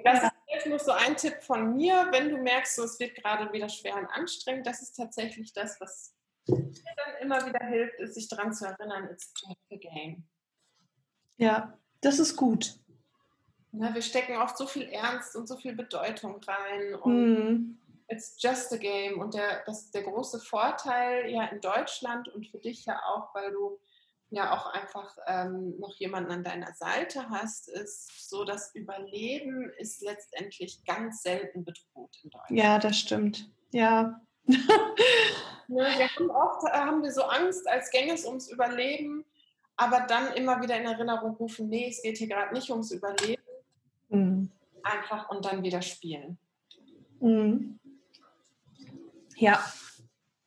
[0.04, 3.14] Das ist jetzt noch so ein Tipp von mir, wenn du merkst, so, es wird
[3.16, 6.14] gerade wieder schwer und anstrengend, das ist tatsächlich das, was
[6.46, 10.28] mir dann immer wieder hilft, ist sich daran zu erinnern, it's just a game.
[11.36, 11.76] Ja.
[12.02, 12.79] Das ist gut.
[13.72, 17.78] Ne, wir stecken oft so viel Ernst und so viel Bedeutung rein und Mhm.
[18.08, 19.20] it's just a game.
[19.20, 23.52] Und der, das, der große Vorteil ja in Deutschland und für dich ja auch, weil
[23.52, 23.78] du
[24.30, 30.02] ja auch einfach ähm, noch jemanden an deiner Seite hast, ist so, das Überleben ist
[30.02, 32.60] letztendlich ganz selten bedroht in Deutschland.
[32.60, 33.50] Ja, das stimmt.
[33.72, 34.20] Ja.
[34.46, 34.56] ne,
[35.68, 39.24] wir haben oft äh, haben wir so Angst, als gänge es ums Überleben,
[39.76, 43.39] aber dann immer wieder in Erinnerung rufen, nee, es geht hier gerade nicht ums Überleben.
[44.84, 44.90] Mhm.
[44.90, 46.38] Einfach und dann wieder spielen.
[47.20, 47.78] Mhm.
[49.36, 49.64] Ja,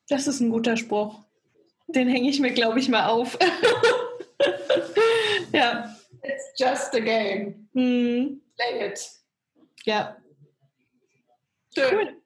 [0.09, 1.23] das ist ein guter Spruch.
[1.87, 3.37] Den hänge ich mir, glaube ich, mal auf.
[5.51, 5.95] ja.
[6.23, 7.67] It's just a game.
[7.73, 8.39] Mm.
[8.55, 9.11] Play it.
[9.83, 10.15] Ja.
[11.75, 12.21] Schön.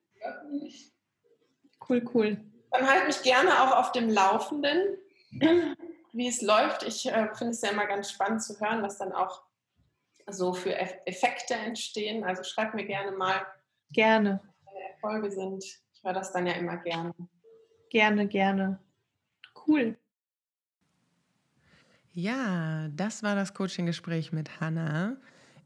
[1.90, 1.90] Cool.
[1.90, 2.38] cool, cool.
[2.72, 4.98] Dann halt mich gerne auch auf dem Laufenden,
[6.12, 6.84] wie es läuft.
[6.84, 9.47] Ich äh, finde es ja immer ganz spannend zu hören, was dann auch
[10.28, 12.24] so für Effekte entstehen.
[12.24, 13.46] Also schreib mir gerne mal.
[13.92, 14.42] Gerne.
[14.94, 15.64] Erfolge sind.
[15.64, 17.14] Ich höre das dann ja immer gerne.
[17.90, 18.80] Gerne, gerne.
[19.68, 19.98] Cool.
[22.14, 25.18] Ja, das war das Coaching-Gespräch mit Hannah.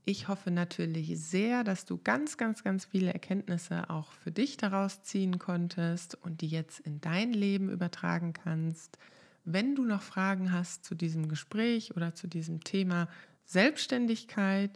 [0.04, 5.04] Ich hoffe natürlich sehr, dass du ganz, ganz, ganz viele Erkenntnisse auch für dich daraus
[5.04, 8.98] ziehen konntest und die jetzt in dein Leben übertragen kannst.
[9.46, 13.08] Wenn du noch Fragen hast zu diesem Gespräch oder zu diesem Thema
[13.46, 14.72] Selbstständigkeit,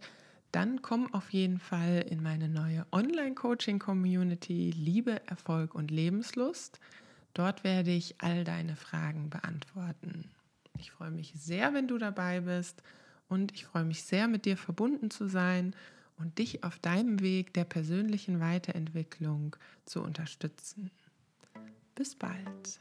[0.51, 6.79] dann komm auf jeden Fall in meine neue Online-Coaching-Community Liebe, Erfolg und Lebenslust.
[7.33, 10.31] Dort werde ich all deine Fragen beantworten.
[10.77, 12.81] Ich freue mich sehr, wenn du dabei bist
[13.27, 15.75] und ich freue mich sehr, mit dir verbunden zu sein
[16.17, 19.55] und dich auf deinem Weg der persönlichen Weiterentwicklung
[19.85, 20.91] zu unterstützen.
[21.95, 22.79] Bis bald.